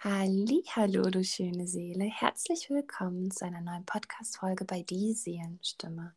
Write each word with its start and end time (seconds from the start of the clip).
Hallo, 0.00 1.10
du 1.10 1.24
schöne 1.24 1.66
Seele. 1.66 2.04
Herzlich 2.04 2.70
willkommen 2.70 3.32
zu 3.32 3.44
einer 3.44 3.60
neuen 3.60 3.84
Podcast-Folge 3.84 4.64
bei 4.64 4.82
Die 4.82 5.12
Seelenstimme. 5.12 6.14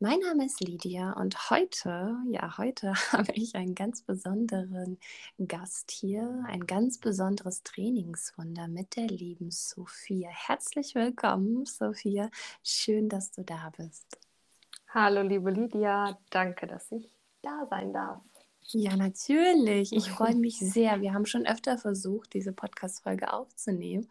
Mein 0.00 0.18
Name 0.18 0.46
ist 0.46 0.60
Lydia 0.60 1.12
und 1.12 1.48
heute, 1.48 2.16
ja, 2.32 2.58
heute 2.58 2.94
habe 3.12 3.30
ich 3.34 3.54
einen 3.54 3.76
ganz 3.76 4.02
besonderen 4.02 4.98
Gast 5.38 5.92
hier, 5.92 6.44
ein 6.48 6.66
ganz 6.66 6.98
besonderes 6.98 7.62
Trainingswunder 7.62 8.66
mit 8.66 8.96
der 8.96 9.06
lieben 9.06 9.52
Sophia. 9.52 10.28
Herzlich 10.28 10.96
willkommen, 10.96 11.64
Sophia. 11.64 12.28
Schön, 12.64 13.08
dass 13.08 13.30
du 13.30 13.44
da 13.44 13.70
bist. 13.76 14.18
Hallo, 14.88 15.22
liebe 15.22 15.52
Lydia. 15.52 16.18
Danke, 16.30 16.66
dass 16.66 16.90
ich 16.90 17.08
da 17.40 17.68
sein 17.70 17.92
darf. 17.92 18.20
Ja, 18.68 18.96
natürlich. 18.96 19.92
Ich 19.92 20.10
freue 20.10 20.34
mich 20.34 20.58
sehr. 20.58 21.00
Wir 21.00 21.14
haben 21.14 21.26
schon 21.26 21.46
öfter 21.46 21.78
versucht, 21.78 22.34
diese 22.34 22.52
Podcast-Folge 22.52 23.32
aufzunehmen. 23.32 24.08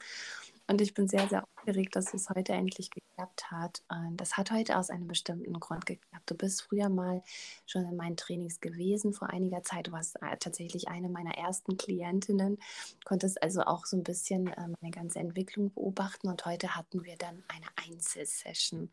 Und 0.71 0.79
ich 0.79 0.93
bin 0.93 1.09
sehr, 1.09 1.27
sehr 1.27 1.43
aufgeregt, 1.43 1.97
dass 1.97 2.13
es 2.13 2.29
heute 2.29 2.53
endlich 2.53 2.91
geklappt 2.91 3.51
hat. 3.51 3.83
Und 3.89 4.15
das 4.15 4.37
hat 4.37 4.51
heute 4.51 4.77
aus 4.77 4.89
einem 4.89 5.05
bestimmten 5.05 5.59
Grund 5.59 5.85
geklappt. 5.85 6.31
Du 6.31 6.33
bist 6.33 6.61
früher 6.61 6.87
mal 6.87 7.21
schon 7.65 7.83
in 7.83 7.97
meinen 7.97 8.15
Trainings 8.15 8.61
gewesen 8.61 9.11
vor 9.11 9.29
einiger 9.31 9.63
Zeit. 9.63 9.87
Du 9.87 9.91
warst 9.91 10.15
äh, 10.21 10.37
tatsächlich 10.39 10.87
eine 10.87 11.09
meiner 11.09 11.37
ersten 11.37 11.75
Klientinnen, 11.75 12.57
konntest 13.03 13.43
also 13.43 13.63
auch 13.63 13.85
so 13.85 13.97
ein 13.97 14.03
bisschen 14.03 14.47
äh, 14.47 14.69
meine 14.79 14.91
ganze 14.91 15.19
Entwicklung 15.19 15.73
beobachten. 15.73 16.29
Und 16.29 16.45
heute 16.45 16.73
hatten 16.73 17.03
wir 17.03 17.17
dann 17.17 17.43
eine 17.49 17.67
Einzelsession. 17.75 18.89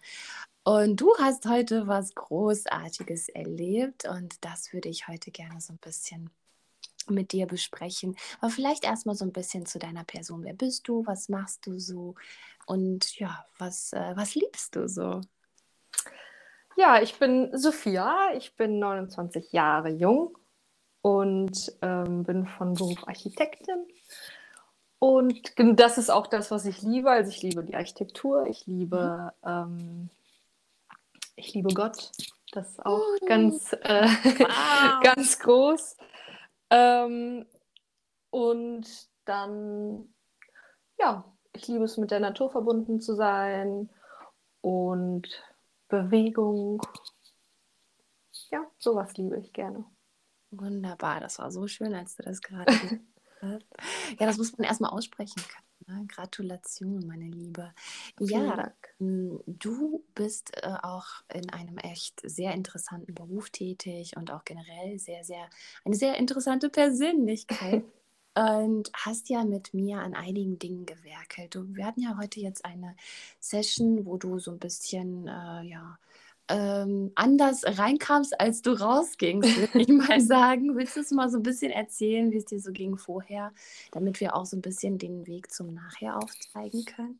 Und 0.65 1.01
du 1.01 1.15
hast 1.20 1.46
heute 1.46 1.87
was 1.87 2.12
Großartiges 2.16 3.29
erlebt 3.29 4.04
und 4.04 4.45
das 4.45 4.73
würde 4.73 4.88
ich 4.88 5.06
heute 5.06 5.30
gerne 5.30 5.60
so 5.60 5.74
ein 5.74 5.79
bisschen 5.79 6.29
mit 7.11 7.33
dir 7.33 7.47
besprechen. 7.47 8.17
Aber 8.41 8.51
vielleicht 8.51 8.85
erstmal 8.85 9.15
so 9.15 9.25
ein 9.25 9.33
bisschen 9.33 9.66
zu 9.66 9.79
deiner 9.79 10.05
Person. 10.05 10.45
Wer 10.45 10.55
bist 10.55 10.89
du? 10.89 11.05
Was 11.07 11.29
machst 11.29 11.66
du 11.66 11.79
so? 11.79 12.15
Und 12.66 13.19
ja, 13.19 13.45
was, 13.59 13.93
äh, 13.93 14.13
was 14.15 14.35
liebst 14.35 14.77
du 14.77 14.88
so? 14.88 15.21
Ja, 16.77 17.02
ich 17.02 17.19
bin 17.19 17.51
Sophia, 17.57 18.32
ich 18.37 18.55
bin 18.55 18.79
29 18.79 19.52
Jahre 19.52 19.88
jung 19.88 20.38
und 21.02 21.73
ähm, 21.82 22.23
bin 22.24 22.47
von 22.47 22.74
Beruf 22.74 23.07
Architektin. 23.09 23.87
Und 25.01 25.52
das 25.57 25.99
ist 25.99 26.10
auch 26.10 26.27
das, 26.27 26.51
was 26.51 26.66
ich 26.66 26.82
liebe. 26.82 27.10
Also 27.10 27.30
ich 27.30 27.43
liebe 27.43 27.65
die 27.65 27.75
Architektur, 27.75 28.47
ich 28.47 28.66
liebe 28.66 29.32
mhm. 29.43 29.49
ähm, 29.49 30.10
ich 31.38 31.54
liebe 31.54 31.73
Gott. 31.73 32.10
Das 32.52 32.71
ist 32.71 32.85
auch 32.85 32.99
uh, 32.99 33.27
ganz, 33.27 33.73
äh, 33.73 34.07
wow. 34.38 35.02
ganz 35.02 35.38
groß. 35.38 35.97
Ähm, 36.71 37.47
und 38.30 38.87
dann, 39.24 40.15
ja, 40.99 41.25
ich 41.52 41.66
liebe 41.69 41.85
es, 41.85 41.97
mit 41.97 42.10
der 42.10 42.21
Natur 42.21 42.51
verbunden 42.51 43.01
zu 43.01 43.15
sein 43.15 43.91
und 44.60 45.29
Bewegung. 45.88 46.83
Ja, 48.51 48.66
sowas 48.79 49.16
liebe 49.16 49.38
ich 49.38 49.52
gerne. 49.52 49.85
Wunderbar, 50.51 51.21
das 51.21 51.38
war 51.38 51.51
so 51.51 51.66
schön, 51.66 51.95
als 51.95 52.16
du 52.16 52.23
das 52.23 52.41
gerade. 52.41 52.73
Ja, 54.19 54.27
das 54.27 54.37
muss 54.37 54.59
man 54.59 54.66
erstmal 54.66 54.91
aussprechen 54.91 55.41
können. 55.41 55.68
Ne? 55.89 56.05
Gratulation, 56.07 57.07
meine 57.07 57.25
Liebe. 57.25 57.73
Ja, 58.21 58.73
hm, 58.99 59.41
du 59.47 60.05
bist 60.15 60.53
äh, 60.63 60.75
auch 60.83 61.07
in 61.33 61.51
einem 61.51 61.79
echt 61.79 62.21
sehr 62.23 62.53
interessanten 62.53 63.15
Beruf 63.15 63.51
tätig 63.51 64.16
und 64.16 64.31
auch 64.31 64.44
generell 64.44 64.99
sehr, 64.99 65.25
sehr, 65.25 65.49
eine 65.84 65.97
sehr 65.97 66.16
interessante 66.19 66.69
Persönlichkeit. 66.69 67.84
und 68.34 68.91
hast 68.94 69.31
ja 69.31 69.43
mit 69.44 69.75
mir 69.75 69.99
an 69.99 70.15
einigen 70.15 70.61
Dingen 70.61 70.87
gewerkelt. 70.87 71.56
wir 71.75 71.84
hatten 71.84 72.03
ja 72.03 72.16
heute 72.19 72.39
jetzt 72.39 72.65
eine 72.65 72.94
Session, 73.41 74.06
wo 74.06 74.16
du 74.16 74.39
so 74.39 74.53
ein 74.53 74.61
bisschen, 74.61 75.27
äh, 75.27 75.62
ja, 75.62 75.99
ähm, 76.49 77.12
anders 77.15 77.62
reinkamst, 77.66 78.41
als 78.41 78.62
du 78.62 78.72
rausgingst, 78.72 79.56
würde 79.56 79.81
ich 79.81 79.88
mal 80.09 80.20
sagen. 80.20 80.76
Willst 80.76 80.97
du 80.97 81.00
es 81.00 81.10
mal 81.10 81.28
so 81.28 81.38
ein 81.38 81.42
bisschen 81.42 81.70
erzählen, 81.70 82.31
wie 82.32 82.38
es 82.38 82.47
dir 82.47 82.60
so 82.60 82.72
ging 82.72 82.97
vorher, 82.97 83.53
damit 83.92 84.20
wir 84.20 84.34
auch 84.34 84.47
so 84.47 84.56
ein 84.56 84.62
bisschen 84.62 84.98
den 84.98 85.26
Weg 85.26 85.50
zum 85.53 85.75
Nachher 85.75 86.16
aufzeigen 86.16 86.84
können? 86.84 87.19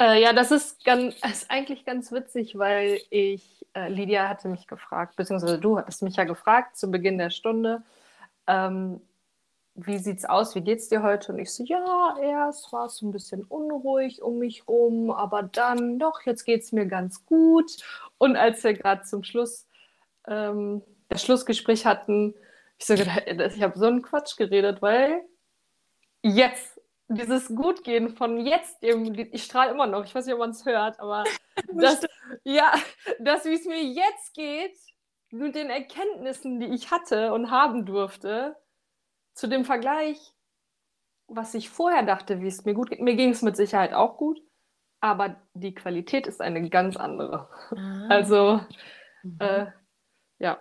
Äh, 0.00 0.20
ja, 0.20 0.32
das 0.32 0.50
ist, 0.50 0.84
ganz, 0.84 1.14
ist 1.30 1.50
eigentlich 1.50 1.84
ganz 1.84 2.12
witzig, 2.12 2.58
weil 2.58 3.00
ich, 3.10 3.66
äh, 3.74 3.88
Lydia 3.88 4.28
hatte 4.28 4.48
mich 4.48 4.66
gefragt, 4.66 5.16
beziehungsweise 5.16 5.58
du 5.58 5.78
hattest 5.78 6.02
mich 6.02 6.16
ja 6.16 6.24
gefragt 6.24 6.76
zu 6.76 6.90
Beginn 6.90 7.18
der 7.18 7.30
Stunde, 7.30 7.82
ähm, 8.46 9.00
wie 9.74 9.98
sieht's 9.98 10.24
aus, 10.24 10.54
wie 10.54 10.60
geht's 10.60 10.88
dir 10.88 11.02
heute? 11.02 11.32
Und 11.32 11.38
ich 11.38 11.52
so, 11.52 11.64
ja, 11.64 12.16
erst 12.20 12.72
war 12.72 12.86
es 12.86 13.00
ein 13.00 13.10
bisschen 13.10 13.44
unruhig 13.44 14.22
um 14.22 14.38
mich 14.38 14.68
rum, 14.68 15.10
aber 15.10 15.42
dann, 15.42 15.98
doch, 15.98 16.22
jetzt 16.22 16.44
geht's 16.44 16.72
mir 16.72 16.86
ganz 16.86 17.24
gut. 17.24 17.70
Und 18.18 18.36
als 18.36 18.62
wir 18.64 18.74
gerade 18.74 19.02
zum 19.02 19.24
Schluss 19.24 19.66
ähm, 20.26 20.82
das 21.08 21.22
Schlussgespräch 21.22 21.86
hatten, 21.86 22.34
ich 22.78 22.86
so 22.86 22.94
gedacht, 22.94 23.22
ich 23.26 23.62
habe 23.62 23.78
so 23.78 23.86
einen 23.86 24.02
Quatsch 24.02 24.36
geredet, 24.36 24.82
weil 24.82 25.22
jetzt 26.22 26.80
dieses 27.08 27.54
Gutgehen 27.54 28.10
von 28.10 28.44
jetzt, 28.44 28.76
ich 28.80 29.44
strahle 29.44 29.70
immer 29.70 29.86
noch, 29.86 30.04
ich 30.04 30.14
weiß 30.14 30.26
nicht, 30.26 30.34
ob 30.34 30.40
man 30.40 30.50
es 30.50 30.64
hört, 30.64 31.00
aber 31.00 31.24
das, 31.72 32.00
ja, 32.44 32.72
das, 33.20 33.44
wie 33.44 33.54
es 33.54 33.64
mir 33.66 33.82
jetzt 33.82 34.34
geht, 34.34 34.76
mit 35.30 35.54
den 35.54 35.70
Erkenntnissen, 35.70 36.60
die 36.60 36.74
ich 36.74 36.90
hatte 36.90 37.32
und 37.32 37.50
haben 37.50 37.86
durfte, 37.86 38.56
zu 39.34 39.48
dem 39.48 39.64
Vergleich, 39.64 40.34
was 41.28 41.54
ich 41.54 41.70
vorher 41.70 42.02
dachte, 42.02 42.40
wie 42.40 42.46
es 42.46 42.64
mir 42.64 42.74
gut 42.74 42.90
geht, 42.90 43.00
mir 43.00 43.16
ging 43.16 43.30
es 43.30 43.42
mit 43.42 43.56
Sicherheit 43.56 43.92
auch 43.92 44.16
gut, 44.16 44.40
aber 45.00 45.36
die 45.54 45.74
Qualität 45.74 46.26
ist 46.26 46.40
eine 46.40 46.68
ganz 46.68 46.96
andere. 46.96 47.48
Ah. 47.76 48.06
Also, 48.08 48.60
mhm. 49.22 49.36
äh, 49.40 49.66
ja. 50.38 50.60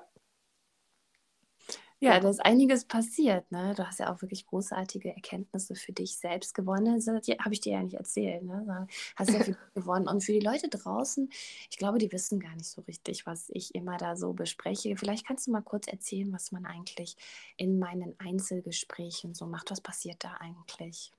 Ja, 2.04 2.20
da 2.20 2.32
ist 2.32 2.44
einiges 2.44 2.86
passiert. 2.86 3.52
Ne? 3.52 3.76
Du 3.78 3.86
hast 3.86 4.00
ja 4.00 4.12
auch 4.12 4.24
wirklich 4.24 4.48
großartige 4.48 5.10
Erkenntnisse 5.10 5.76
für 5.76 5.92
dich 5.92 6.18
selbst 6.18 6.56
gewonnen. 6.56 6.96
Das 6.96 7.06
habe 7.08 7.54
ich 7.54 7.62
dir 7.62 7.74
ja 7.74 7.84
nicht 7.84 7.94
erzählt. 7.94 8.42
Ne? 8.42 8.88
Hast 9.16 9.30
ja 9.30 9.44
viel 9.44 9.56
gewonnen. 9.76 10.08
Und 10.08 10.24
für 10.24 10.32
die 10.32 10.40
Leute 10.40 10.68
draußen, 10.68 11.30
ich 11.70 11.78
glaube, 11.78 12.00
die 12.00 12.12
wissen 12.12 12.40
gar 12.40 12.56
nicht 12.56 12.70
so 12.70 12.82
richtig, 12.82 13.28
was 13.28 13.52
ich 13.54 13.76
immer 13.76 13.98
da 13.98 14.16
so 14.16 14.34
bespreche. 14.34 14.98
Vielleicht 14.98 15.28
kannst 15.28 15.46
du 15.46 15.52
mal 15.52 15.62
kurz 15.62 15.86
erzählen, 15.86 16.34
was 16.34 16.52
man 16.52 16.66
eigentlich 16.66 17.16
in 17.56 17.78
meinen 17.78 18.16
Einzelgesprächen 18.18 19.36
so 19.36 19.46
macht. 19.46 19.70
Was 19.70 19.80
passiert 19.80 20.24
da 20.24 20.34
eigentlich? 20.40 21.12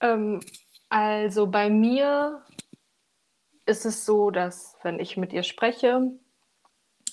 Ähm, 0.00 0.40
also 0.90 1.46
bei 1.46 1.70
mir 1.70 2.44
ist 3.64 3.86
es 3.86 4.04
so, 4.04 4.30
dass 4.30 4.76
wenn 4.82 5.00
ich 5.00 5.16
mit 5.16 5.32
ihr 5.32 5.42
spreche, 5.42 6.10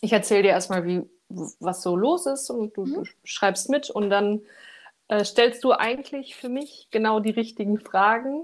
ich 0.01 0.11
erzähle 0.11 0.43
dir 0.43 0.49
erstmal, 0.49 0.83
wie 0.83 1.09
was 1.29 1.81
so 1.81 1.95
los 1.95 2.25
ist 2.25 2.49
und 2.49 2.75
du, 2.77 2.85
mhm. 2.85 2.93
du 2.93 3.03
schreibst 3.23 3.69
mit 3.69 3.89
und 3.89 4.09
dann 4.09 4.41
äh, 5.07 5.23
stellst 5.23 5.63
du 5.63 5.71
eigentlich 5.71 6.35
für 6.35 6.49
mich 6.49 6.89
genau 6.91 7.19
die 7.19 7.31
richtigen 7.31 7.79
Fragen, 7.79 8.43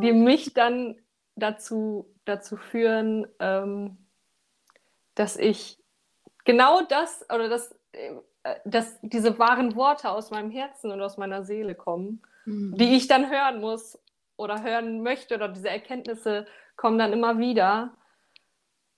die 0.00 0.10
ah. 0.10 0.14
mich 0.14 0.54
dann 0.54 0.96
dazu, 1.36 2.06
dazu 2.24 2.56
führen, 2.56 3.26
ähm, 3.38 3.96
dass 5.14 5.36
ich 5.36 5.78
genau 6.44 6.82
das 6.82 7.24
oder 7.32 7.48
dass, 7.48 7.74
äh, 7.92 8.14
dass 8.64 8.98
diese 9.02 9.38
wahren 9.38 9.74
Worte 9.74 10.10
aus 10.10 10.30
meinem 10.30 10.50
Herzen 10.50 10.90
und 10.90 11.00
aus 11.00 11.16
meiner 11.16 11.44
Seele 11.44 11.74
kommen, 11.74 12.22
mhm. 12.44 12.76
die 12.76 12.94
ich 12.96 13.08
dann 13.08 13.30
hören 13.30 13.60
muss 13.60 13.98
oder 14.36 14.62
hören 14.62 15.02
möchte 15.02 15.34
oder 15.34 15.48
diese 15.48 15.68
Erkenntnisse 15.68 16.46
kommen 16.76 16.98
dann 16.98 17.12
immer 17.12 17.38
wieder. 17.38 17.94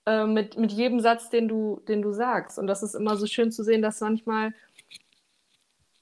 Äh, 0.05 0.25
mit, 0.27 0.57
mit 0.57 0.71
jedem 0.71 0.99
Satz, 0.99 1.29
den 1.29 1.47
du, 1.47 1.81
den 1.87 2.03
du 2.03 2.11
sagst. 2.11 2.59
Und 2.59 2.67
das 2.67 2.83
ist 2.83 2.93
immer 2.93 3.17
so 3.17 3.25
schön 3.25 3.51
zu 3.51 3.63
sehen, 3.63 3.81
dass 3.81 4.01
manchmal 4.01 4.53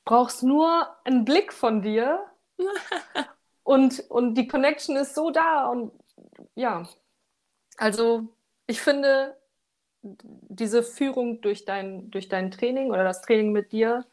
brauchst 0.03 0.43
nur 0.43 0.87
einen 1.05 1.23
Blick 1.23 1.53
von 1.53 1.81
dir 1.81 2.25
und, 3.63 4.01
und 4.09 4.35
die 4.35 4.47
Connection 4.47 4.97
ist 4.97 5.15
so 5.15 5.31
da. 5.31 5.67
Und 5.69 5.93
ja, 6.55 6.83
also 7.77 8.27
ich 8.67 8.81
finde, 8.81 9.37
diese 10.01 10.83
Führung 10.83 11.39
durch 11.39 11.63
dein, 11.63 12.11
durch 12.11 12.27
dein 12.27 12.51
Training 12.51 12.89
oder 12.89 13.05
das 13.05 13.21
Training 13.21 13.53
mit 13.53 13.71
dir, 13.71 14.05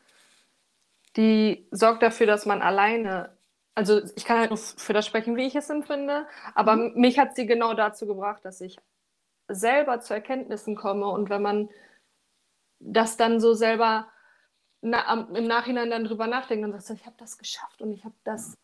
die 1.17 1.67
sorgt 1.73 2.05
dafür, 2.05 2.29
dass 2.29 2.47
man 2.47 2.63
alleine, 2.63 3.37
also 3.75 4.01
ich 4.15 4.25
kann 4.25 4.39
halt 4.39 4.51
nur 4.51 4.59
für 4.59 4.93
das 4.93 5.05
sprechen, 5.05 5.35
wie 5.35 5.47
ich 5.49 5.57
es 5.57 5.69
empfinde, 5.69 6.29
aber 6.55 6.77
mhm. 6.77 6.93
mich 6.95 7.19
hat 7.19 7.35
sie 7.35 7.47
genau 7.47 7.75
dazu 7.75 8.07
gebracht, 8.07 8.45
dass 8.45 8.61
ich 8.61 8.79
selber 9.55 10.00
zu 10.00 10.14
Erkenntnissen 10.14 10.76
komme 10.76 11.06
und 11.06 11.31
wenn 11.31 11.43
man 11.43 11.69
das 12.79 13.17
dann 13.17 13.41
so 13.41 13.55
selber 13.55 14.08
na, 14.82 15.29
im 15.35 15.47
Nachhinein 15.47 15.91
dann 15.91 16.05
drüber 16.05 16.26
nachdenkt 16.26 16.64
und 16.64 16.81
sagt, 16.81 17.00
ich 17.00 17.06
habe 17.06 17.17
das 17.19 17.37
geschafft 17.38 17.82
und 17.82 17.93
ich 17.93 18.05
habe 18.05 18.14
das. 18.25 18.56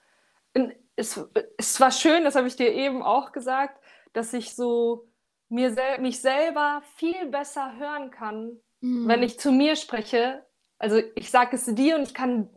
Es, 0.96 1.20
es 1.58 1.78
war 1.78 1.90
schön, 1.90 2.24
das 2.24 2.36
habe 2.36 2.48
ich 2.48 2.56
dir 2.56 2.72
eben 2.72 3.02
auch 3.02 3.32
gesagt, 3.32 3.78
dass 4.14 4.32
ich 4.32 4.54
so 4.54 5.08
mir 5.48 5.70
sel 5.72 5.98
mich 5.98 6.20
selber 6.20 6.82
viel 6.96 7.26
besser 7.26 7.76
hören 7.76 8.10
kann, 8.10 8.58
mhm. 8.80 9.06
wenn 9.06 9.22
ich 9.22 9.38
zu 9.38 9.52
mir 9.52 9.76
spreche. 9.76 10.44
Also 10.78 11.00
ich 11.14 11.30
sage 11.30 11.56
es 11.56 11.66
dir 11.66 11.96
und 11.96 12.02
ich 12.02 12.14
kann 12.14 12.48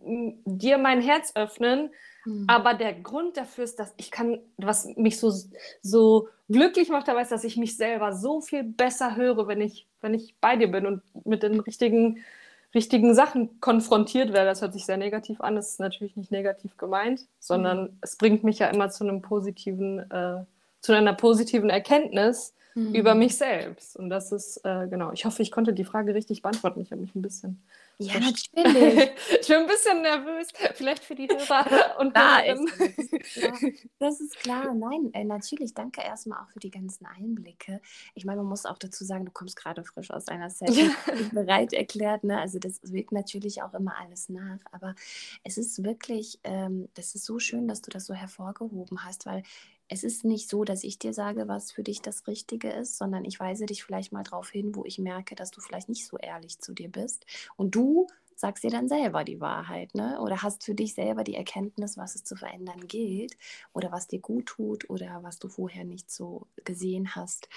dir 0.46 0.78
mein 0.78 1.02
Herz 1.02 1.34
öffnen, 1.36 1.94
Mhm. 2.30 2.46
Aber 2.48 2.76
der 2.76 2.94
Grund 2.94 3.38
dafür 3.38 3.64
ist, 3.64 3.80
dass 3.80 3.94
ich 3.98 4.12
kann, 4.12 4.40
was 4.58 4.86
mich 4.96 5.20
so, 5.20 5.34
so 5.82 6.30
glücklich 6.48 6.90
macht 6.90 7.08
dabei, 7.08 7.24
ist, 7.24 7.32
dass 7.32 7.44
ich 7.44 7.58
mich 7.58 7.76
selber 7.76 8.14
so 8.14 8.40
viel 8.42 8.64
besser 8.64 9.16
höre, 9.16 9.48
wenn 9.48 9.62
ich, 9.62 9.88
wenn 10.02 10.14
ich 10.14 10.36
bei 10.40 10.56
dir 10.56 10.70
bin 10.70 10.86
und 10.86 11.02
mit 11.26 11.42
den 11.42 11.60
richtigen, 11.60 12.20
richtigen 12.76 13.16
Sachen 13.16 13.60
konfrontiert 13.62 14.32
werde. 14.32 14.50
Das 14.50 14.62
hört 14.62 14.74
sich 14.74 14.86
sehr 14.86 14.98
negativ 14.98 15.42
an. 15.42 15.56
Das 15.56 15.72
ist 15.72 15.80
natürlich 15.80 16.16
nicht 16.16 16.32
negativ 16.32 16.78
gemeint, 16.78 17.26
sondern 17.40 17.84
mhm. 17.84 17.98
es 18.02 18.16
bringt 18.16 18.44
mich 18.44 18.60
ja 18.60 18.68
immer 18.68 18.90
zu 18.92 19.04
einem 19.04 19.22
positiven, 19.22 20.00
äh, 20.12 20.44
zu 20.82 20.94
einer 20.94 21.14
positiven 21.14 21.72
Erkenntnis 21.72 22.54
mhm. 22.76 22.94
über 22.94 23.16
mich 23.16 23.38
selbst. 23.38 23.98
Und 23.98 24.12
das 24.12 24.32
ist, 24.32 24.58
äh, 24.66 24.88
genau, 24.88 25.12
ich 25.14 25.26
hoffe, 25.26 25.42
ich 25.42 25.52
konnte 25.52 25.74
die 25.74 25.84
Frage 25.84 26.14
richtig 26.14 26.44
beantworten. 26.44 26.82
Ich 26.82 26.92
habe 26.92 27.02
mich 27.02 27.16
ein 27.16 27.24
bisschen 27.24 27.64
ja, 28.02 28.14
natürlich. 28.18 29.12
ich 29.42 29.48
bin 29.48 29.58
ein 29.58 29.68
bisschen 29.68 30.02
nervös, 30.02 30.48
vielleicht 30.76 31.04
für 31.04 31.16
die 31.16 31.28
Hörer 31.28 31.98
und 32.00 32.16
da 32.16 32.40
ist, 32.40 32.64
das, 34.00 34.22
ist 34.22 34.40
klar. 34.40 34.74
Nein, 34.74 35.10
äh, 35.14 35.26
natürlich. 35.26 35.74
Danke 35.74 36.02
erstmal 36.02 36.40
auch 36.40 36.50
für 36.50 36.60
die 36.60 36.72
ganzen 36.72 37.06
Einblicke. 37.06 37.82
Ich 38.16 38.24
meine, 38.24 38.38
man 38.38 38.48
muss 38.48 38.66
auch 38.66 38.78
dazu 38.78 39.04
sagen, 39.04 39.26
du 39.26 39.32
kommst 39.32 39.58
gerade 39.58 39.84
frisch 39.84 40.12
aus 40.12 40.30
einer 40.30 40.50
Session, 40.50 40.96
bereit 41.34 41.74
erklärt. 41.74 42.24
Ne? 42.24 42.40
Also 42.40 42.58
das 42.58 42.80
wirkt 42.84 43.12
natürlich 43.12 43.62
auch 43.64 43.74
immer 43.74 43.98
alles 43.98 44.30
nach. 44.30 44.60
Aber 44.72 44.96
es 45.44 45.58
ist 45.58 45.84
wirklich, 45.84 46.40
ähm, 46.46 46.88
das 46.94 47.16
ist 47.16 47.26
so 47.26 47.38
schön, 47.38 47.68
dass 47.68 47.82
du 47.82 47.92
das 47.92 48.06
so 48.06 48.14
hervorgehoben 48.14 49.04
hast, 49.04 49.26
weil 49.26 49.44
es 49.90 50.04
ist 50.04 50.24
nicht 50.24 50.48
so, 50.48 50.64
dass 50.64 50.84
ich 50.84 51.00
dir 51.00 51.14
sage, 51.14 51.48
was 51.48 51.72
für 51.72 51.84
dich 51.84 52.02
das 52.02 52.28
Richtige 52.28 52.70
ist, 52.70 52.98
sondern 52.98 53.26
ich 53.26 53.40
weise 53.40 53.66
dich 53.66 53.84
vielleicht 53.84 54.12
mal 54.12 54.24
darauf 54.24 54.50
hin, 54.50 54.76
wo 54.76 54.86
ich 54.86 55.00
merke, 55.00 55.36
dass 55.36 55.50
du 55.50 55.62
vielleicht 55.62 55.90
nicht 55.90 56.06
so 56.06 56.18
ehrlich 56.18 56.60
zu 56.60 56.74
dir 56.74 56.90
bist. 56.90 57.26
Und 57.58 57.74
du 57.76 58.08
sagst 58.40 58.64
dir 58.64 58.72
dann 58.72 58.88
selber 58.88 59.24
die 59.24 59.42
Wahrheit, 59.42 59.94
ne? 59.96 60.20
Oder 60.22 60.42
hast 60.42 60.64
für 60.64 60.74
dich 60.74 60.94
selber 60.94 61.24
die 61.24 61.36
Erkenntnis, 61.36 61.98
was 61.98 62.16
es 62.16 62.24
zu 62.24 62.36
verändern 62.36 62.88
gilt 62.88 63.38
oder 63.74 63.92
was 63.92 64.08
dir 64.08 64.20
gut 64.20 64.46
tut 64.46 64.90
oder 64.90 65.24
was 65.24 65.40
du 65.40 65.50
vorher 65.50 65.84
nicht 65.84 66.10
so 66.10 66.48
gesehen 66.64 67.16
hast. 67.16 67.50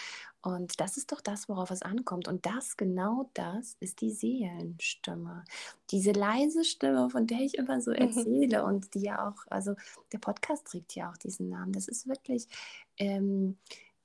Und 0.43 0.81
das 0.81 0.96
ist 0.96 1.12
doch 1.12 1.20
das, 1.20 1.49
worauf 1.49 1.70
es 1.70 1.82
ankommt. 1.82 2.26
Und 2.26 2.46
das, 2.46 2.76
genau 2.76 3.31
das, 3.34 3.76
ist 3.79 4.00
die 4.00 4.11
Seelenstimme. 4.11 5.44
Diese 5.93 6.11
leise 6.11 6.64
Stimme, 6.64 7.11
von 7.11 7.29
der 7.29 7.40
ich 7.40 7.56
immer 7.56 7.81
so 7.81 7.90
erzähle 7.93 8.64
und 8.64 8.94
die 8.94 9.02
ja 9.02 9.29
auch, 9.29 9.46
also 9.50 9.75
der 10.12 10.19
Podcast 10.19 10.67
trägt 10.67 10.96
ja 10.96 11.11
auch 11.11 11.17
diesen 11.17 11.49
Namen. 11.49 11.73
Das 11.73 11.87
ist 11.87 12.08
wirklich 12.08 12.49
ähm, 12.99 13.56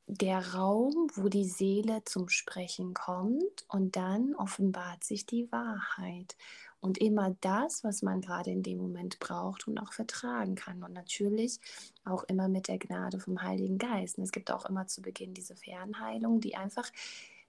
der 0.08 0.54
Raum, 0.54 1.08
wo 1.16 1.28
die 1.28 1.46
Seele 1.46 2.02
zum 2.06 2.30
Sprechen 2.30 2.94
kommt 2.94 3.66
und 3.68 3.98
dann 3.98 4.36
offenbart 4.36 5.04
sich 5.04 5.26
die 5.26 5.52
Wahrheit 5.52 6.38
und 6.80 6.98
immer 7.00 7.36
das, 7.42 7.84
was 7.84 8.02
man 8.02 8.22
gerade 8.22 8.52
in 8.52 8.64
dem 8.64 8.78
Moment 8.78 9.20
braucht 9.20 9.68
und 9.68 9.78
auch 9.80 9.94
vertragen 9.94 10.56
kann. 10.56 10.84
Und 10.84 10.94
natürlich 10.94 11.60
auch 12.06 12.24
immer 12.26 12.48
mit 12.48 12.68
der 12.68 12.78
Gnade 12.78 13.20
vom 13.20 13.42
Heiligen 13.42 13.78
Geist. 13.78 14.18
Und 14.18 14.24
es 14.24 14.32
gibt 14.32 14.52
auch 14.52 14.66
immer 14.66 14.88
zu 14.88 15.02
Beginn 15.02 15.34
diese 15.34 15.56
Fernheilung, 15.56 16.40
die 16.40 16.56
einfach 16.56 16.90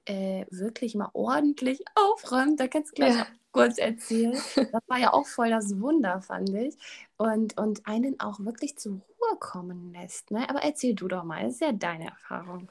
äh, 0.06 0.46
wirklich 0.50 0.94
mal 0.94 1.10
ordentlich 1.12 1.84
aufräumt. 1.94 2.58
Da 2.58 2.68
kannst 2.68 2.92
du 2.92 2.94
gleich 2.94 3.14
ja. 3.14 3.26
kurz 3.52 3.78
erzählen. 3.78 4.32
Das 4.54 4.82
war 4.86 4.98
ja 4.98 5.12
auch 5.12 5.26
voll 5.26 5.50
das 5.50 5.78
Wunder, 5.80 6.22
fand 6.22 6.48
ich. 6.50 6.76
Und, 7.16 7.58
und 7.58 7.86
einen 7.86 8.18
auch 8.20 8.40
wirklich 8.40 8.78
zur 8.78 8.94
Ruhe 8.94 9.38
kommen 9.38 9.92
lässt. 9.92 10.30
Ne? 10.30 10.48
Aber 10.48 10.62
erzähl 10.62 10.94
du 10.94 11.06
doch 11.08 11.24
mal, 11.24 11.44
das 11.44 11.54
ist 11.54 11.60
ja 11.60 11.72
deine 11.72 12.06
Erfahrung. 12.06 12.70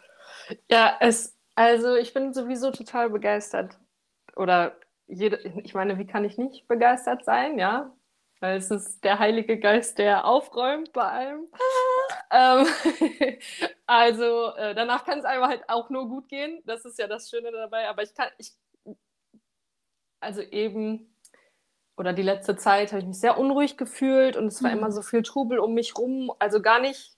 Ja, 0.70 0.98
es, 1.00 1.38
also 1.56 1.96
ich 1.96 2.14
bin 2.14 2.34
sowieso 2.34 2.72
total 2.72 3.12
begeistert. 3.12 3.78
Oder 4.36 4.78
jede, 5.08 5.38
ich 5.64 5.74
meine, 5.74 5.98
wie 5.98 6.06
kann 6.06 6.26
ich 6.26 6.38
nicht 6.38 6.68
begeistert 6.68 7.24
sein, 7.24 7.58
ja? 7.58 7.94
Weil 8.40 8.58
es 8.58 8.70
ist 8.70 9.04
der 9.04 9.18
Heilige 9.18 9.60
Geist, 9.60 9.98
der 9.98 10.26
aufräumt 10.26 10.94
bei 10.94 11.02
allem. 11.02 11.48
ähm, 12.32 12.68
also 13.88 14.54
äh, 14.56 14.76
danach 14.76 15.06
kann 15.06 15.20
es 15.20 15.26
einfach 15.26 15.48
halt 15.48 15.68
auch 15.70 15.90
nur 15.90 16.08
gut 16.08 16.28
gehen. 16.28 16.62
Das 16.66 16.86
ist 16.86 17.00
ja 17.00 17.08
das 17.08 17.30
Schöne 17.30 17.52
dabei. 17.52 17.90
Aber 17.90 18.04
ich 18.04 18.14
kann, 18.14 18.30
ich, 18.38 18.54
also 20.20 20.42
eben, 20.42 21.16
oder 21.96 22.14
die 22.14 22.22
letzte 22.22 22.56
Zeit 22.58 22.92
habe 22.92 23.00
ich 23.00 23.08
mich 23.08 23.20
sehr 23.20 23.40
unruhig 23.40 23.76
gefühlt 23.76 24.38
und 24.38 24.48
es 24.48 24.62
war 24.62 24.70
mhm. 24.72 24.78
immer 24.78 24.92
so 24.92 25.02
viel 25.02 25.24
Trubel 25.24 25.58
um 25.58 25.74
mich 25.74 25.98
rum. 25.98 26.32
Also 26.38 26.62
gar 26.62 26.80
nicht 26.80 27.18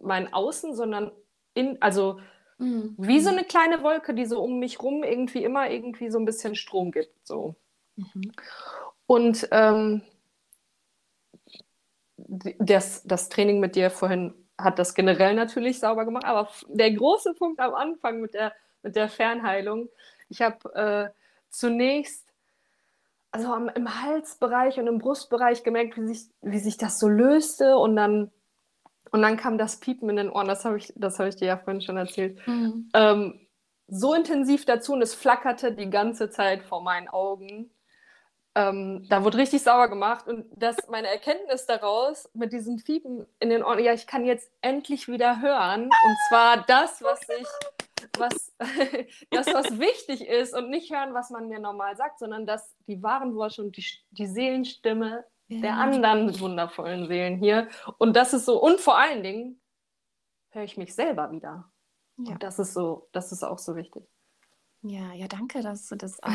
mein 0.00 0.32
Außen, 0.32 0.74
sondern 0.74 1.12
in, 1.52 1.80
also 1.82 2.20
Mhm. 2.58 2.94
Wie 2.96 3.20
so 3.20 3.30
eine 3.30 3.44
kleine 3.44 3.82
Wolke, 3.82 4.14
die 4.14 4.26
so 4.26 4.42
um 4.42 4.58
mich 4.58 4.82
rum 4.82 5.02
irgendwie 5.02 5.44
immer 5.44 5.70
irgendwie 5.70 6.10
so 6.10 6.18
ein 6.18 6.24
bisschen 6.24 6.54
Strom 6.54 6.90
gibt. 6.90 7.26
So. 7.26 7.54
Mhm. 7.96 8.32
Und 9.06 9.48
ähm, 9.50 10.02
das, 12.16 13.02
das 13.04 13.28
Training 13.28 13.60
mit 13.60 13.76
dir 13.76 13.90
vorhin 13.90 14.34
hat 14.58 14.78
das 14.78 14.94
generell 14.94 15.34
natürlich 15.34 15.78
sauber 15.80 16.04
gemacht, 16.04 16.24
aber 16.24 16.48
der 16.68 16.90
große 16.92 17.34
Punkt 17.34 17.60
am 17.60 17.74
Anfang 17.74 18.20
mit 18.20 18.32
der, 18.34 18.52
mit 18.82 18.96
der 18.96 19.08
Fernheilung, 19.08 19.90
ich 20.30 20.40
habe 20.40 20.74
äh, 20.74 21.10
zunächst 21.50 22.26
also 23.30 23.52
am, 23.52 23.68
im 23.68 24.02
Halsbereich 24.02 24.78
und 24.78 24.86
im 24.86 24.98
Brustbereich 24.98 25.62
gemerkt, 25.62 25.98
wie 25.98 26.06
sich, 26.06 26.30
wie 26.40 26.58
sich 26.58 26.78
das 26.78 26.98
so 26.98 27.06
löste 27.06 27.76
und 27.76 27.96
dann 27.96 28.30
und 29.10 29.22
dann 29.22 29.36
kam 29.36 29.58
das 29.58 29.80
Piepen 29.80 30.10
in 30.10 30.16
den 30.16 30.30
Ohren, 30.30 30.48
das 30.48 30.64
habe 30.64 30.78
ich, 30.78 30.92
hab 31.00 31.26
ich 31.26 31.36
dir 31.36 31.46
ja 31.46 31.56
vorhin 31.56 31.80
schon 31.80 31.96
erzählt. 31.96 32.38
Mhm. 32.46 32.90
Ähm, 32.94 33.46
so 33.88 34.14
intensiv 34.14 34.64
dazu 34.64 34.94
und 34.94 35.02
es 35.02 35.14
flackerte 35.14 35.72
die 35.72 35.90
ganze 35.90 36.30
Zeit 36.30 36.62
vor 36.62 36.82
meinen 36.82 37.08
Augen. 37.08 37.70
Ähm, 38.54 39.06
da 39.08 39.22
wurde 39.22 39.38
richtig 39.38 39.62
sauer 39.62 39.88
gemacht 39.88 40.26
und 40.26 40.46
das, 40.56 40.76
meine 40.88 41.08
Erkenntnis 41.08 41.66
daraus 41.66 42.28
mit 42.32 42.52
diesem 42.52 42.76
Piepen 42.82 43.26
in 43.38 43.50
den 43.50 43.62
Ohren, 43.62 43.84
ja, 43.84 43.92
ich 43.92 44.06
kann 44.06 44.24
jetzt 44.24 44.50
endlich 44.62 45.08
wieder 45.08 45.42
hören 45.42 45.84
und 45.84 46.16
zwar 46.28 46.64
das, 46.66 47.02
was 47.02 47.20
ich, 47.28 47.46
was, 48.18 48.54
das, 49.30 49.46
was 49.52 49.78
wichtig 49.78 50.26
ist 50.26 50.54
und 50.54 50.70
nicht 50.70 50.90
hören, 50.90 51.12
was 51.12 51.28
man 51.30 51.48
mir 51.48 51.60
normal 51.60 51.96
sagt, 51.96 52.18
sondern 52.18 52.46
das, 52.46 52.74
die 52.86 53.02
wahren 53.02 53.34
Worte 53.34 53.62
und 53.62 53.76
die, 53.76 53.84
die 54.10 54.26
Seelenstimme 54.26 55.24
der 55.48 55.74
anderen 55.74 56.38
wundervollen 56.40 57.06
Seelen 57.06 57.38
hier. 57.38 57.68
Und 57.98 58.16
das 58.16 58.32
ist 58.32 58.46
so, 58.46 58.62
und 58.62 58.80
vor 58.80 58.98
allen 58.98 59.22
Dingen 59.22 59.60
höre 60.50 60.64
ich 60.64 60.76
mich 60.76 60.94
selber 60.94 61.30
wieder. 61.30 61.70
Ja. 62.18 62.32
Und 62.32 62.42
das 62.42 62.58
ist 62.58 62.72
so, 62.74 63.08
das 63.12 63.32
ist 63.32 63.42
auch 63.42 63.58
so 63.58 63.76
wichtig. 63.76 64.04
Ja, 64.82 65.12
ja, 65.12 65.26
danke, 65.26 65.62
dass 65.62 65.88
du 65.88 65.96
das 65.96 66.22
auch 66.22 66.30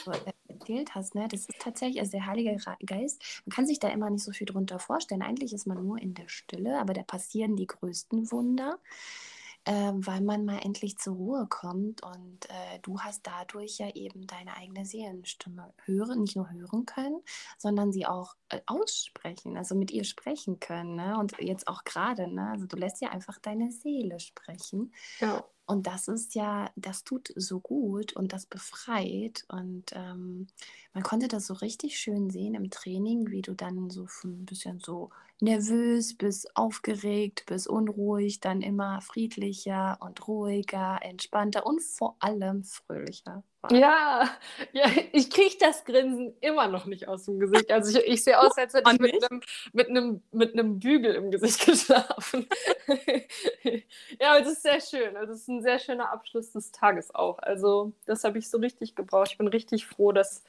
so 0.00 0.12
erzählt 0.46 0.94
hast. 0.94 1.14
Ne? 1.14 1.26
Das 1.28 1.40
ist 1.40 1.58
tatsächlich, 1.58 2.00
also 2.00 2.12
der 2.12 2.26
Heilige 2.26 2.56
Geist, 2.84 3.42
man 3.44 3.54
kann 3.54 3.66
sich 3.66 3.80
da 3.80 3.88
immer 3.88 4.10
nicht 4.10 4.24
so 4.24 4.32
viel 4.32 4.46
drunter 4.46 4.78
vorstellen. 4.78 5.22
Eigentlich 5.22 5.52
ist 5.52 5.66
man 5.66 5.84
nur 5.84 5.98
in 6.00 6.14
der 6.14 6.28
Stille, 6.28 6.78
aber 6.78 6.92
da 6.92 7.02
passieren 7.02 7.56
die 7.56 7.66
größten 7.66 8.30
Wunder 8.30 8.78
äh, 9.68 9.92
weil 9.96 10.22
man 10.22 10.46
mal 10.46 10.60
endlich 10.64 10.96
zur 10.96 11.14
Ruhe 11.14 11.46
kommt 11.46 12.02
und 12.02 12.46
äh, 12.48 12.78
du 12.80 13.00
hast 13.00 13.26
dadurch 13.26 13.76
ja 13.76 13.90
eben 13.94 14.26
deine 14.26 14.56
eigene 14.56 14.86
Seelenstimme 14.86 15.74
hören, 15.84 16.22
nicht 16.22 16.36
nur 16.36 16.50
hören 16.50 16.86
können, 16.86 17.20
sondern 17.58 17.92
sie 17.92 18.06
auch 18.06 18.34
äh, 18.48 18.62
aussprechen, 18.64 19.58
also 19.58 19.74
mit 19.74 19.90
ihr 19.90 20.04
sprechen 20.04 20.58
können. 20.58 20.94
Ne? 20.94 21.18
Und 21.18 21.36
jetzt 21.38 21.68
auch 21.68 21.84
gerade, 21.84 22.32
ne? 22.32 22.48
also 22.50 22.64
du 22.64 22.78
lässt 22.78 23.02
ja 23.02 23.10
einfach 23.10 23.38
deine 23.40 23.70
Seele 23.70 24.20
sprechen. 24.20 24.94
Ja. 25.20 25.44
Und 25.66 25.86
das 25.86 26.08
ist 26.08 26.34
ja, 26.34 26.70
das 26.76 27.04
tut 27.04 27.30
so 27.36 27.60
gut 27.60 28.14
und 28.14 28.32
das 28.32 28.46
befreit. 28.46 29.44
Und 29.48 29.92
ähm, 29.92 30.46
man 30.94 31.02
konnte 31.02 31.28
das 31.28 31.46
so 31.46 31.52
richtig 31.52 31.98
schön 31.98 32.30
sehen 32.30 32.54
im 32.54 32.70
Training, 32.70 33.30
wie 33.30 33.42
du 33.42 33.52
dann 33.52 33.90
so 33.90 34.06
ein 34.24 34.46
bisschen 34.46 34.80
so 34.80 35.10
nervös 35.40 36.16
bis 36.16 36.46
aufgeregt 36.54 37.44
bis 37.46 37.66
unruhig, 37.66 38.40
dann 38.40 38.60
immer 38.60 39.00
friedlicher 39.00 39.98
und 40.00 40.26
ruhiger, 40.26 40.98
entspannter 41.02 41.64
und 41.64 41.82
vor 41.82 42.16
allem 42.18 42.64
fröhlicher. 42.64 43.44
War. 43.60 43.72
Ja, 43.72 44.30
ja, 44.72 44.86
ich 45.12 45.30
kriege 45.30 45.56
das 45.60 45.84
Grinsen 45.84 46.34
immer 46.40 46.68
noch 46.68 46.86
nicht 46.86 47.08
aus 47.08 47.24
dem 47.24 47.38
Gesicht. 47.38 47.70
Also 47.70 47.98
ich, 47.98 48.06
ich 48.06 48.24
sehe 48.24 48.38
aus, 48.40 48.56
als 48.56 48.74
hätte 48.74 48.90
ich 48.92 49.00
mit 49.00 49.14
einem, 49.24 49.40
mit, 49.72 49.88
einem, 49.88 50.22
mit 50.32 50.52
einem 50.52 50.78
Bügel 50.78 51.14
im 51.14 51.30
Gesicht 51.30 51.66
geschlafen. 51.66 52.48
ja, 54.20 54.38
es 54.38 54.48
ist 54.48 54.62
sehr 54.62 54.80
schön. 54.80 55.16
Also 55.16 55.32
es 55.32 55.40
ist 55.40 55.48
ein 55.48 55.62
sehr 55.62 55.78
schöner 55.78 56.12
Abschluss 56.12 56.52
des 56.52 56.72
Tages 56.72 57.14
auch. 57.14 57.38
Also 57.38 57.92
das 58.06 58.24
habe 58.24 58.38
ich 58.38 58.48
so 58.48 58.58
richtig 58.58 58.94
gebraucht. 58.94 59.30
Ich 59.32 59.38
bin 59.38 59.48
richtig 59.48 59.86
froh, 59.86 60.12
dass, 60.12 60.44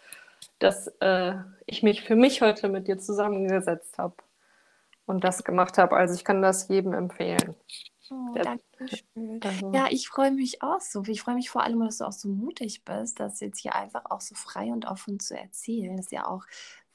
dass 0.59 0.87
äh, 0.99 1.33
ich 1.65 1.83
mich 1.83 2.03
für 2.03 2.15
mich 2.15 2.41
heute 2.41 2.69
mit 2.69 2.87
dir 2.87 2.99
zusammengesetzt 2.99 3.97
habe 3.97 4.15
und 5.09 5.23
das 5.23 5.43
gemacht 5.43 5.77
habe. 5.77 5.95
Also 5.95 6.13
ich 6.13 6.23
kann 6.23 6.41
das 6.41 6.67
jedem 6.67 6.93
empfehlen. 6.93 7.55
Oh, 8.11 8.33
danke 8.33 8.63
schön. 8.87 9.39
Also. 9.43 9.71
Ja, 9.73 9.87
ich 9.89 10.07
freue 10.07 10.31
mich 10.31 10.61
auch 10.61 10.81
so. 10.81 11.03
Ich 11.07 11.21
freue 11.21 11.35
mich 11.35 11.49
vor 11.49 11.63
allem, 11.63 11.79
dass 11.79 11.97
du 11.97 12.05
auch 12.05 12.11
so 12.11 12.29
mutig 12.29 12.83
bist, 12.85 13.19
das 13.19 13.39
jetzt 13.39 13.59
hier 13.59 13.75
einfach 13.75 14.05
auch 14.05 14.21
so 14.21 14.35
frei 14.35 14.71
und 14.71 14.85
offen 14.85 15.19
zu 15.19 15.37
erzählen. 15.37 15.97
Das 15.97 16.07
ist 16.07 16.11
ja 16.11 16.27
auch 16.27 16.43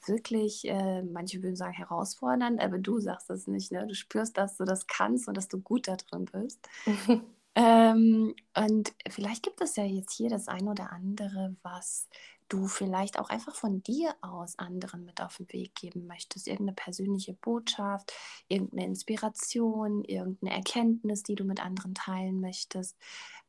wirklich, 0.05 0.67
äh, 0.67 1.03
manche 1.03 1.41
würden 1.41 1.55
sagen, 1.55 1.73
herausfordernd, 1.73 2.61
aber 2.61 2.77
du 2.77 2.99
sagst 2.99 3.29
das 3.29 3.47
nicht. 3.47 3.71
Ne? 3.71 3.85
Du 3.87 3.95
spürst, 3.95 4.37
dass 4.37 4.57
du 4.57 4.65
das 4.65 4.87
kannst 4.87 5.27
und 5.27 5.35
dass 5.35 5.47
du 5.47 5.59
gut 5.59 5.87
da 5.87 5.95
drin 5.95 6.25
bist. 6.25 6.67
ähm, 7.55 8.35
und 8.55 8.93
vielleicht 9.09 9.43
gibt 9.43 9.61
es 9.61 9.75
ja 9.75 9.83
jetzt 9.83 10.13
hier 10.13 10.29
das 10.29 10.47
ein 10.47 10.67
oder 10.67 10.91
andere, 10.91 11.55
was 11.63 12.07
du 12.49 12.67
vielleicht 12.67 13.17
auch 13.17 13.29
einfach 13.29 13.55
von 13.55 13.81
dir 13.81 14.13
aus 14.21 14.59
anderen 14.59 15.05
mit 15.05 15.21
auf 15.21 15.37
den 15.37 15.51
Weg 15.51 15.73
geben 15.75 16.05
möchtest. 16.05 16.47
Irgendeine 16.47 16.75
persönliche 16.75 17.33
Botschaft, 17.33 18.13
irgendeine 18.47 18.85
Inspiration, 18.85 20.03
irgendeine 20.03 20.53
Erkenntnis, 20.53 21.23
die 21.23 21.35
du 21.35 21.43
mit 21.43 21.63
anderen 21.63 21.95
teilen 21.95 22.41
möchtest. 22.41 22.97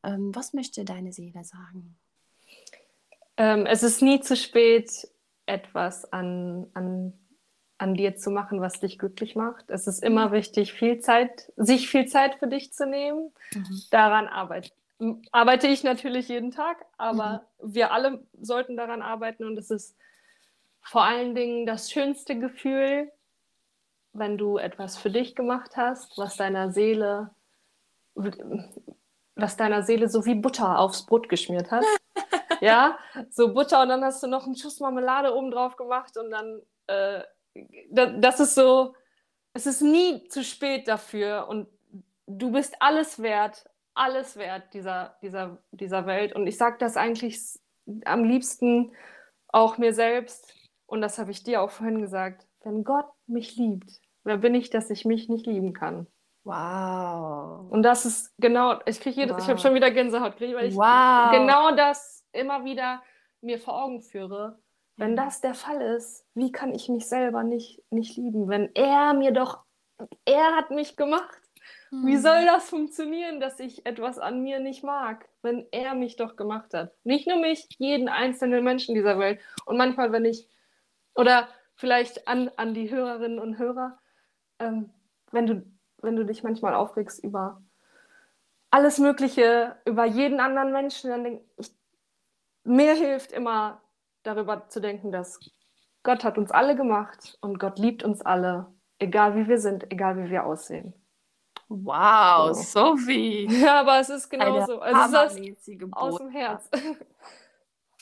Ähm, 0.03 0.33
was 0.33 0.53
möchte 0.53 0.83
deine 0.83 1.13
Seele 1.13 1.43
sagen? 1.43 1.95
Ähm, 3.37 3.65
es 3.67 3.83
ist 3.83 4.01
nie 4.01 4.19
zu 4.19 4.35
spät, 4.35 5.07
etwas 5.45 6.11
an, 6.11 6.67
an, 6.73 7.13
an 7.77 7.93
dir 7.93 8.15
zu 8.15 8.31
machen, 8.31 8.61
was 8.61 8.79
dich 8.79 8.97
glücklich 8.97 9.35
macht. 9.35 9.69
Es 9.69 9.87
ist 9.87 10.03
immer 10.03 10.29
mhm. 10.29 10.33
wichtig, 10.33 10.73
viel 10.73 10.99
Zeit, 10.99 11.51
sich 11.55 11.89
viel 11.89 12.07
Zeit 12.07 12.35
für 12.35 12.47
dich 12.47 12.73
zu 12.73 12.85
nehmen. 12.85 13.31
Mhm. 13.53 13.81
Daran 13.91 14.27
arbeite, 14.27 14.71
arbeite 15.31 15.67
ich 15.67 15.83
natürlich 15.83 16.27
jeden 16.27 16.51
Tag, 16.51 16.85
aber 16.97 17.45
mhm. 17.61 17.75
wir 17.75 17.91
alle 17.91 18.23
sollten 18.41 18.77
daran 18.77 19.01
arbeiten 19.01 19.45
und 19.45 19.57
es 19.57 19.69
ist 19.69 19.95
vor 20.81 21.03
allen 21.03 21.35
Dingen 21.35 21.65
das 21.65 21.91
schönste 21.91 22.39
Gefühl, 22.39 23.11
wenn 24.13 24.37
du 24.37 24.57
etwas 24.57 24.97
für 24.97 25.11
dich 25.11 25.35
gemacht 25.35 25.77
hast, 25.77 26.17
was 26.17 26.37
deiner 26.37 26.71
Seele, 26.71 27.29
was 29.35 29.57
deiner 29.57 29.83
Seele 29.83 30.09
so 30.09 30.25
wie 30.25 30.35
Butter 30.35 30.79
aufs 30.79 31.05
Brot 31.05 31.29
geschmiert 31.29 31.71
hat. 31.71 31.83
ja, 32.61 32.97
so 33.29 33.53
Butter 33.53 33.81
und 33.81 33.89
dann 33.89 34.03
hast 34.03 34.23
du 34.23 34.27
noch 34.27 34.45
einen 34.45 34.55
Schuss 34.55 34.79
Marmelade 34.79 35.35
oben 35.35 35.51
drauf 35.51 35.75
gemacht 35.75 36.17
und 36.17 36.31
dann, 36.31 36.61
äh, 36.87 37.21
das 37.91 38.39
ist 38.39 38.55
so, 38.55 38.93
es 39.53 39.65
ist 39.65 39.81
nie 39.81 40.27
zu 40.27 40.43
spät 40.43 40.87
dafür 40.87 41.47
und 41.47 41.67
du 42.27 42.51
bist 42.51 42.75
alles 42.79 43.21
wert, 43.21 43.65
alles 43.93 44.37
wert 44.37 44.73
dieser, 44.73 45.17
dieser, 45.21 45.57
dieser 45.71 46.05
Welt. 46.05 46.33
Und 46.33 46.47
ich 46.47 46.57
sage 46.57 46.77
das 46.79 46.97
eigentlich 46.97 47.39
am 48.05 48.23
liebsten 48.23 48.91
auch 49.47 49.77
mir 49.77 49.93
selbst 49.93 50.53
und 50.85 51.01
das 51.01 51.17
habe 51.17 51.31
ich 51.31 51.43
dir 51.43 51.61
auch 51.61 51.71
vorhin 51.71 52.01
gesagt, 52.01 52.47
wenn 52.63 52.83
Gott 52.83 53.07
mich 53.27 53.55
liebt, 53.55 53.99
wer 54.23 54.37
bin 54.37 54.55
ich, 54.55 54.69
dass 54.69 54.89
ich 54.89 55.05
mich 55.05 55.29
nicht 55.29 55.45
lieben 55.45 55.73
kann? 55.73 56.07
Wow. 56.43 57.69
Und 57.69 57.83
das 57.83 58.05
ist 58.05 58.33
genau, 58.37 58.79
ich 58.85 59.01
kriege 59.01 59.29
wow. 59.29 59.37
ich 59.37 59.49
habe 59.49 59.59
schon 59.59 59.73
wieder 59.73 59.91
Gänsehaut 59.91 60.37
gekriegt, 60.37 60.55
weil 60.55 60.67
ich 60.67 60.75
wow. 60.75 61.31
genau 61.31 61.75
das 61.75 62.25
immer 62.31 62.63
wieder 62.63 63.01
mir 63.41 63.59
vor 63.59 63.83
Augen 63.83 64.01
führe. 64.01 64.57
Wenn 64.97 65.15
das 65.15 65.41
der 65.41 65.53
Fall 65.53 65.79
ist, 65.81 66.25
wie 66.33 66.51
kann 66.51 66.73
ich 66.73 66.89
mich 66.89 67.07
selber 67.07 67.43
nicht, 67.43 67.83
nicht 67.91 68.17
lieben? 68.17 68.49
Wenn 68.49 68.73
er 68.75 69.13
mir 69.13 69.31
doch, 69.31 69.63
er 70.25 70.55
hat 70.55 70.71
mich 70.71 70.97
gemacht. 70.97 71.39
Wie 71.91 72.17
soll 72.17 72.45
das 72.45 72.69
funktionieren, 72.69 73.39
dass 73.39 73.59
ich 73.59 73.85
etwas 73.85 74.19
an 74.19 74.41
mir 74.41 74.59
nicht 74.59 74.83
mag, 74.83 75.29
wenn 75.41 75.67
er 75.71 75.93
mich 75.93 76.15
doch 76.17 76.35
gemacht 76.35 76.73
hat? 76.73 76.91
Nicht 77.03 77.27
nur 77.27 77.37
mich, 77.37 77.67
jeden 77.77 78.09
einzelnen 78.09 78.63
Menschen 78.63 78.95
dieser 78.95 79.19
Welt. 79.19 79.39
Und 79.65 79.77
manchmal, 79.77 80.11
wenn 80.11 80.25
ich, 80.25 80.49
oder 81.15 81.47
vielleicht 81.75 82.27
an, 82.27 82.51
an 82.57 82.73
die 82.73 82.89
Hörerinnen 82.89 83.39
und 83.39 83.57
Hörer, 83.57 83.99
ähm, 84.59 84.89
wenn, 85.31 85.47
du, 85.47 85.65
wenn 86.01 86.15
du 86.15 86.25
dich 86.25 86.43
manchmal 86.43 86.73
aufregst 86.73 87.23
über 87.23 87.61
alles 88.71 88.97
Mögliche, 88.97 89.77
über 89.85 90.05
jeden 90.05 90.39
anderen 90.39 90.71
Menschen, 90.73 91.09
dann 91.09 91.23
denke 91.23 91.45
ich, 91.57 91.71
mir 92.63 92.95
hilft 92.95 93.31
immer 93.31 93.81
darüber 94.27 94.67
zu 94.69 94.81
denken, 94.81 95.11
dass 95.11 95.39
Gott 96.03 96.23
hat 96.23 96.37
uns 96.37 96.51
alle 96.51 96.75
gemacht 96.75 97.37
und 97.41 97.59
Gott 97.59 97.79
liebt 97.79 98.03
uns 98.03 98.21
alle, 98.21 98.67
egal 98.99 99.35
wie 99.35 99.47
wir 99.47 99.59
sind, 99.59 99.91
egal 99.91 100.17
wie 100.17 100.29
wir 100.29 100.45
aussehen. 100.45 100.93
Wow, 101.69 102.53
so. 102.55 102.95
Sophie. 102.95 103.47
Ja, 103.61 103.81
aber 103.81 103.99
es 103.99 104.09
ist 104.09 104.29
genauso. 104.29 104.79
Also 104.79 105.17
es 105.17 105.57
ist 105.57 105.93
aus 105.93 106.17
dem 106.17 106.29
Herz. 106.29 106.69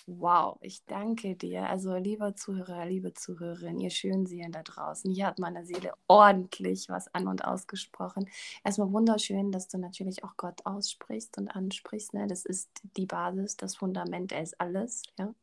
Wow, 0.08 0.60
ich 0.62 0.86
danke 0.86 1.36
dir. 1.36 1.68
Also, 1.68 1.96
lieber 1.96 2.36
Zuhörer, 2.36 2.86
liebe 2.86 3.16
Zuhörerin, 3.16 3.80
ihr 3.80 3.90
Schönseelen 3.90 4.52
da 4.52 4.62
draußen, 4.62 5.10
hier 5.10 5.26
hat 5.26 5.40
meine 5.40 5.66
Seele 5.66 5.94
ordentlich 6.08 6.90
was 6.90 7.12
an 7.16 7.28
und 7.28 7.44
ausgesprochen. 7.44 8.30
Erstmal 8.64 8.92
wunderschön, 8.92 9.52
dass 9.52 9.68
du 9.68 9.80
natürlich 9.80 10.24
auch 10.24 10.38
Gott 10.38 10.64
aussprichst 10.64 11.40
und 11.40 11.48
ansprichst. 11.48 12.14
Ne? 12.14 12.28
Das 12.28 12.46
ist 12.46 12.70
die 12.98 13.08
Basis, 13.08 13.58
das 13.58 13.76
Fundament, 13.76 14.32
er 14.32 14.44
ist 14.44 14.62
alles. 14.62 15.02
Ja? 15.18 15.34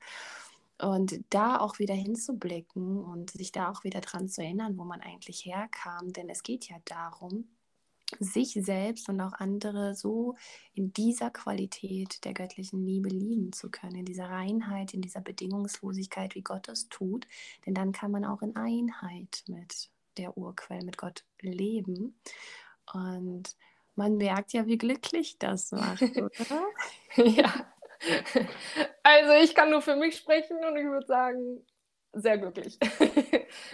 Und 0.79 1.21
da 1.31 1.61
auch 1.61 1.79
wieder 1.79 1.95
hinzublicken 1.95 2.99
und 3.05 3.31
sich 3.31 3.53
da 3.53 3.71
auch 3.71 3.85
wieder 3.85 4.01
dran 4.01 4.29
zu 4.29 4.43
erinnern, 4.43 4.77
wo 4.79 4.85
man 4.85 5.01
eigentlich 5.01 5.45
herkam. 5.45 6.13
Denn 6.13 6.29
es 6.29 6.43
geht 6.43 6.69
ja 6.69 6.77
darum, 6.85 7.49
sich 8.19 8.53
selbst 8.61 9.09
und 9.09 9.21
auch 9.21 9.33
andere 9.33 9.95
so 9.95 10.37
in 10.75 10.93
dieser 10.93 11.31
Qualität 11.31 12.25
der 12.25 12.35
göttlichen 12.35 12.85
Liebe 12.85 13.09
lieben 13.09 13.53
zu 13.53 13.71
können, 13.71 13.97
in 13.97 14.05
dieser 14.05 14.29
Reinheit, 14.29 14.95
in 14.95 15.01
dieser 15.01 15.21
Bedingungslosigkeit, 15.21 16.35
wie 16.35 16.43
Gott 16.43 16.69
es 16.69 16.89
tut. 16.89 17.27
Denn 17.67 17.75
dann 17.75 17.93
kann 17.93 18.11
man 18.11 18.25
auch 18.25 18.43
in 18.43 18.57
Einheit 18.57 19.45
mit 19.47 19.91
der 20.17 20.37
Urquelle, 20.37 20.85
mit 20.85 20.99
Gott 20.99 21.25
leben. 21.41 22.19
Und 22.93 23.57
man 23.95 24.17
merkt 24.17 24.53
ja, 24.53 24.67
wie 24.67 24.79
glücklich 24.79 25.39
das 25.39 25.73
macht, 25.73 26.03
oder? 26.17 26.65
ja. 27.17 27.72
Also 29.03 29.33
ich 29.43 29.55
kann 29.55 29.71
nur 29.71 29.83
für 29.83 29.97
mich 29.97 30.17
sprechen 30.17 30.59
und 30.65 30.77
ich 30.77 30.85
würde 30.85 31.07
sagen, 31.07 31.65
sehr 32.13 32.39
glücklich. 32.39 32.79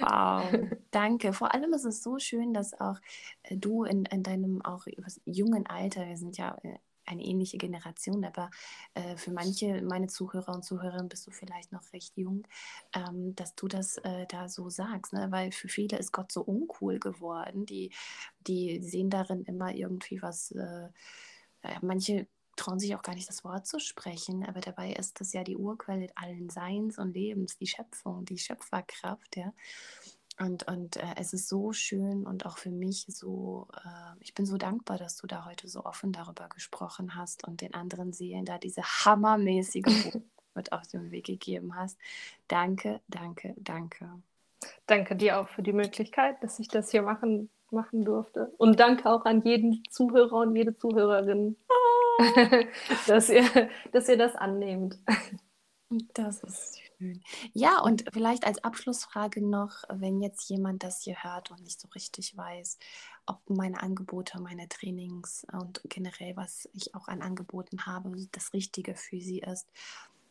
Wow, 0.00 0.58
danke. 0.90 1.32
Vor 1.32 1.54
allem 1.54 1.72
ist 1.72 1.84
es 1.84 2.02
so 2.02 2.18
schön, 2.18 2.52
dass 2.54 2.78
auch 2.80 2.96
äh, 3.44 3.56
du 3.56 3.84
in, 3.84 4.04
in 4.06 4.22
deinem 4.22 4.60
auch 4.64 4.86
jungen 5.24 5.66
Alter, 5.66 6.06
wir 6.06 6.16
sind 6.16 6.36
ja 6.38 6.56
äh, 6.62 6.78
eine 7.04 7.24
ähnliche 7.24 7.58
Generation, 7.58 8.24
aber 8.24 8.50
äh, 8.94 9.16
für 9.16 9.30
manche, 9.32 9.82
meine 9.82 10.08
Zuhörer 10.08 10.54
und 10.54 10.64
Zuhörerinnen, 10.64 11.08
bist 11.08 11.26
du 11.26 11.30
vielleicht 11.30 11.72
noch 11.72 11.92
recht 11.92 12.16
jung, 12.16 12.46
ähm, 12.94 13.34
dass 13.34 13.54
du 13.54 13.68
das 13.68 13.98
äh, 13.98 14.26
da 14.28 14.48
so 14.48 14.68
sagst, 14.68 15.12
ne? 15.12 15.28
weil 15.30 15.52
für 15.52 15.68
viele 15.68 15.98
ist 15.98 16.12
Gott 16.12 16.32
so 16.32 16.42
uncool 16.42 16.98
geworden. 16.98 17.66
Die, 17.66 17.92
die 18.40 18.82
sehen 18.82 19.10
darin 19.10 19.44
immer 19.44 19.74
irgendwie 19.74 20.20
was, 20.22 20.50
äh, 20.52 20.88
manche 21.82 22.26
trauen 22.58 22.78
sich 22.78 22.94
auch 22.94 23.02
gar 23.02 23.14
nicht 23.14 23.28
das 23.28 23.44
Wort 23.44 23.66
zu 23.66 23.80
sprechen, 23.80 24.44
aber 24.44 24.60
dabei 24.60 24.92
ist 24.92 25.20
das 25.20 25.32
ja 25.32 25.44
die 25.44 25.56
Urquelle 25.56 26.08
allen 26.14 26.50
Seins 26.50 26.98
und 26.98 27.14
Lebens, 27.14 27.56
die 27.56 27.66
Schöpfung, 27.66 28.24
die 28.24 28.38
Schöpferkraft, 28.38 29.36
ja. 29.36 29.52
Und, 30.40 30.68
und 30.68 30.96
äh, 30.96 31.14
es 31.16 31.32
ist 31.32 31.48
so 31.48 31.72
schön 31.72 32.24
und 32.24 32.46
auch 32.46 32.58
für 32.58 32.70
mich 32.70 33.06
so, 33.08 33.66
äh, 33.74 34.14
ich 34.20 34.34
bin 34.34 34.46
so 34.46 34.56
dankbar, 34.56 34.96
dass 34.96 35.16
du 35.16 35.26
da 35.26 35.44
heute 35.44 35.66
so 35.66 35.84
offen 35.84 36.12
darüber 36.12 36.48
gesprochen 36.48 37.16
hast 37.16 37.46
und 37.46 37.60
den 37.60 37.74
anderen 37.74 38.12
Seelen 38.12 38.44
da 38.44 38.58
diese 38.58 38.82
hammermäßige 38.82 39.84
mit 40.54 40.72
auf 40.72 40.86
den 40.86 41.10
Weg 41.10 41.26
gegeben 41.26 41.74
hast. 41.74 41.98
Danke, 42.46 43.00
danke, 43.08 43.54
danke. 43.56 44.10
Danke 44.86 45.16
dir 45.16 45.40
auch 45.40 45.48
für 45.48 45.62
die 45.62 45.72
Möglichkeit, 45.72 46.42
dass 46.42 46.60
ich 46.60 46.68
das 46.68 46.90
hier 46.90 47.02
machen, 47.02 47.50
machen 47.70 48.04
durfte. 48.04 48.52
Und 48.58 48.78
danke 48.78 49.10
auch 49.10 49.24
an 49.24 49.42
jeden 49.42 49.82
Zuhörer 49.90 50.38
und 50.38 50.54
jede 50.54 50.76
Zuhörerin. 50.76 51.56
dass, 53.06 53.28
ihr, 53.28 53.70
dass 53.92 54.08
ihr 54.08 54.16
das 54.18 54.34
annehmt. 54.34 54.98
Das 56.12 56.42
ist 56.42 56.78
schön. 56.98 57.22
Ja, 57.54 57.80
und 57.80 58.04
vielleicht 58.12 58.44
als 58.44 58.62
Abschlussfrage 58.62 59.40
noch, 59.40 59.84
wenn 59.88 60.20
jetzt 60.20 60.50
jemand 60.50 60.82
das 60.82 61.02
hier 61.02 61.22
hört 61.22 61.50
und 61.50 61.62
nicht 61.62 61.80
so 61.80 61.88
richtig 61.94 62.36
weiß, 62.36 62.78
ob 63.24 63.40
meine 63.48 63.80
Angebote, 63.80 64.38
meine 64.40 64.68
Trainings 64.68 65.46
und 65.50 65.80
generell, 65.84 66.36
was 66.36 66.68
ich 66.74 66.94
auch 66.94 67.08
an 67.08 67.22
Angeboten 67.22 67.86
habe, 67.86 68.10
das 68.32 68.52
Richtige 68.52 68.94
für 68.94 69.18
sie 69.18 69.38
ist. 69.38 69.66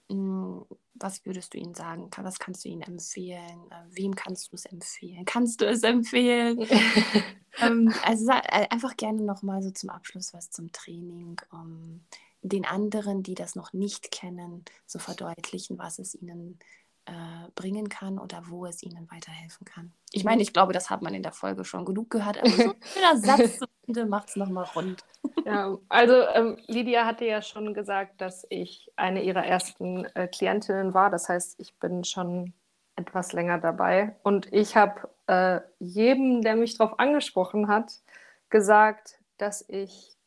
Hm, 0.10 0.66
was 0.94 1.26
würdest 1.26 1.54
du 1.54 1.58
ihnen 1.58 1.74
sagen? 1.74 2.10
Was 2.18 2.40
kannst 2.40 2.66
du 2.66 2.70
ihnen 2.70 2.82
empfehlen? 2.82 3.70
Äh, 3.70 3.96
wem 3.96 4.16
kannst 4.16 4.52
du 4.52 4.56
es 4.56 4.66
empfehlen? 4.66 5.26
Kannst 5.26 5.62
du 5.62 5.66
es 5.66 5.84
empfehlen? 5.84 6.60
ähm, 7.60 7.94
also 8.04 8.32
äh, 8.32 8.68
einfach 8.70 8.96
gerne 8.98 9.24
nochmal 9.24 9.62
so 9.62 9.72
zum 9.72 9.90
Abschluss 9.90 10.34
was 10.34 10.50
zum 10.50 10.72
Training, 10.72 11.40
um 11.52 12.06
den 12.42 12.66
anderen, 12.66 13.24
die 13.24 13.36
das 13.36 13.56
noch 13.56 13.74
nicht 13.74 14.12
kennen, 14.12 14.64
zu 14.86 15.00
verdeutlichen, 15.00 15.78
was 15.78 16.00
es 16.00 16.16
ihnen 16.16 16.60
äh, 17.06 17.50
bringen 17.56 17.90
kann 17.90 18.20
oder 18.20 18.44
wo 18.48 18.66
es 18.66 18.84
ihnen 18.84 19.10
weiterhelfen 19.12 19.66
kann. 19.66 19.94
Ich 20.12 20.24
meine, 20.24 20.42
ich 20.42 20.54
glaube, 20.54 20.74
das 20.74 20.90
hat 20.90 21.02
man 21.02 21.14
in 21.14 21.24
der 21.24 21.32
Folge 21.32 21.66
schon 21.66 21.86
genug 21.86 22.10
gehört, 22.10 22.38
aber 22.38 22.50
so 22.50 22.72
ein 22.72 22.76
schöner 22.94 23.18
Satz 23.18 23.60
Ende 23.88 24.06
macht 24.06 24.29
es 24.29 24.36
nochmal 24.36 24.65
rund. 24.75 25.03
Ja, 25.46 25.77
also 25.88 26.13
ähm, 26.34 26.58
Lydia 26.67 27.06
hatte 27.06 27.25
ja 27.25 27.41
schon 27.41 27.74
gesagt, 27.74 28.20
dass 28.20 28.46
ich 28.50 28.91
eine 28.96 29.24
ihrer 29.24 29.46
ersten 29.46 30.06
äh, 30.15 30.27
Klientinnen 30.27 30.94
war. 30.94 31.10
Das 31.10 31.29
heißt, 31.29 31.60
ich 31.60 31.74
bin 31.75 32.03
schon 32.03 32.53
etwas 32.98 33.32
länger 33.32 33.58
dabei. 33.58 34.15
Und 34.24 34.51
ich 34.51 34.75
habe 34.75 35.10
äh, 35.27 35.62
jedem, 35.79 36.41
der 36.41 36.56
mich 36.56 36.77
darauf 36.77 37.00
angesprochen 37.00 37.67
hat, 37.67 38.01
gesagt, 38.50 39.20
dass 39.38 39.63
ich 39.70 40.17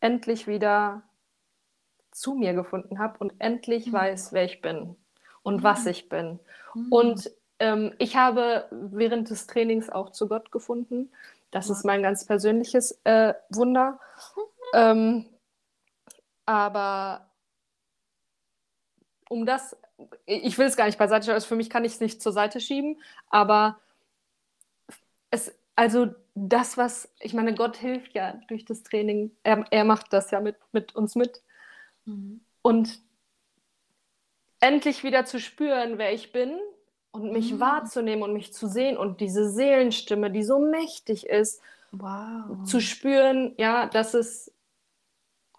endlich 0.00 0.46
wieder 0.46 1.02
zu 2.10 2.34
mir 2.34 2.52
gefunden 2.52 2.98
habe 2.98 3.18
und 3.18 3.32
endlich 3.38 3.86
mhm. 3.86 3.92
weiß, 3.94 4.32
wer 4.32 4.44
ich 4.44 4.60
bin 4.60 4.96
und 5.42 5.58
mhm. 5.58 5.62
was 5.62 5.86
ich 5.86 6.08
bin. 6.08 6.38
Mhm. 6.74 6.92
Und 6.92 7.30
ähm, 7.58 7.94
ich 7.98 8.16
habe 8.16 8.66
während 8.70 9.30
des 9.30 9.46
Trainings 9.46 9.88
auch 9.88 10.10
zu 10.10 10.28
Gott 10.28 10.52
gefunden. 10.52 11.10
Das 11.52 11.70
ist 11.70 11.84
mein 11.84 12.02
ganz 12.02 12.24
persönliches 12.24 12.98
äh, 13.04 13.34
Wunder. 13.50 14.00
Ähm, 14.74 15.26
aber 16.46 17.30
um 19.28 19.46
das, 19.46 19.76
ich 20.26 20.58
will 20.58 20.66
es 20.66 20.76
gar 20.76 20.86
nicht 20.86 20.98
beiseite 20.98 21.24
schieben, 21.24 21.34
also 21.34 21.46
für 21.46 21.56
mich 21.56 21.70
kann 21.70 21.84
ich 21.84 21.92
es 21.92 22.00
nicht 22.00 22.20
zur 22.20 22.32
Seite 22.32 22.58
schieben, 22.58 23.00
aber 23.28 23.78
es, 25.30 25.54
also 25.76 26.14
das, 26.34 26.78
was, 26.78 27.12
ich 27.20 27.34
meine, 27.34 27.54
Gott 27.54 27.76
hilft 27.76 28.14
ja 28.14 28.40
durch 28.48 28.64
das 28.64 28.82
Training, 28.82 29.30
er, 29.42 29.64
er 29.70 29.84
macht 29.84 30.12
das 30.12 30.30
ja 30.30 30.40
mit, 30.40 30.56
mit 30.72 30.96
uns 30.96 31.14
mit. 31.14 31.42
Mhm. 32.06 32.40
Und 32.62 32.98
endlich 34.60 35.04
wieder 35.04 35.26
zu 35.26 35.38
spüren, 35.38 35.98
wer 35.98 36.14
ich 36.14 36.32
bin 36.32 36.58
und 37.12 37.32
mich 37.32 37.52
mhm. 37.52 37.60
wahrzunehmen 37.60 38.22
und 38.22 38.32
mich 38.32 38.52
zu 38.52 38.66
sehen 38.66 38.96
und 38.96 39.20
diese 39.20 39.48
Seelenstimme, 39.48 40.30
die 40.30 40.42
so 40.42 40.58
mächtig 40.58 41.26
ist, 41.26 41.62
wow. 41.92 42.64
zu 42.64 42.80
spüren, 42.80 43.54
ja, 43.58 43.86
das 43.86 44.14
ist 44.14 44.52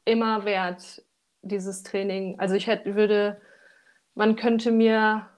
immer 0.05 0.45
wert, 0.45 1.03
dieses 1.41 1.83
Training. 1.83 2.39
Also 2.39 2.55
ich 2.55 2.67
hätte, 2.67 2.95
würde, 2.95 3.39
man 4.15 4.36
könnte 4.36 4.72
mir 4.72 5.29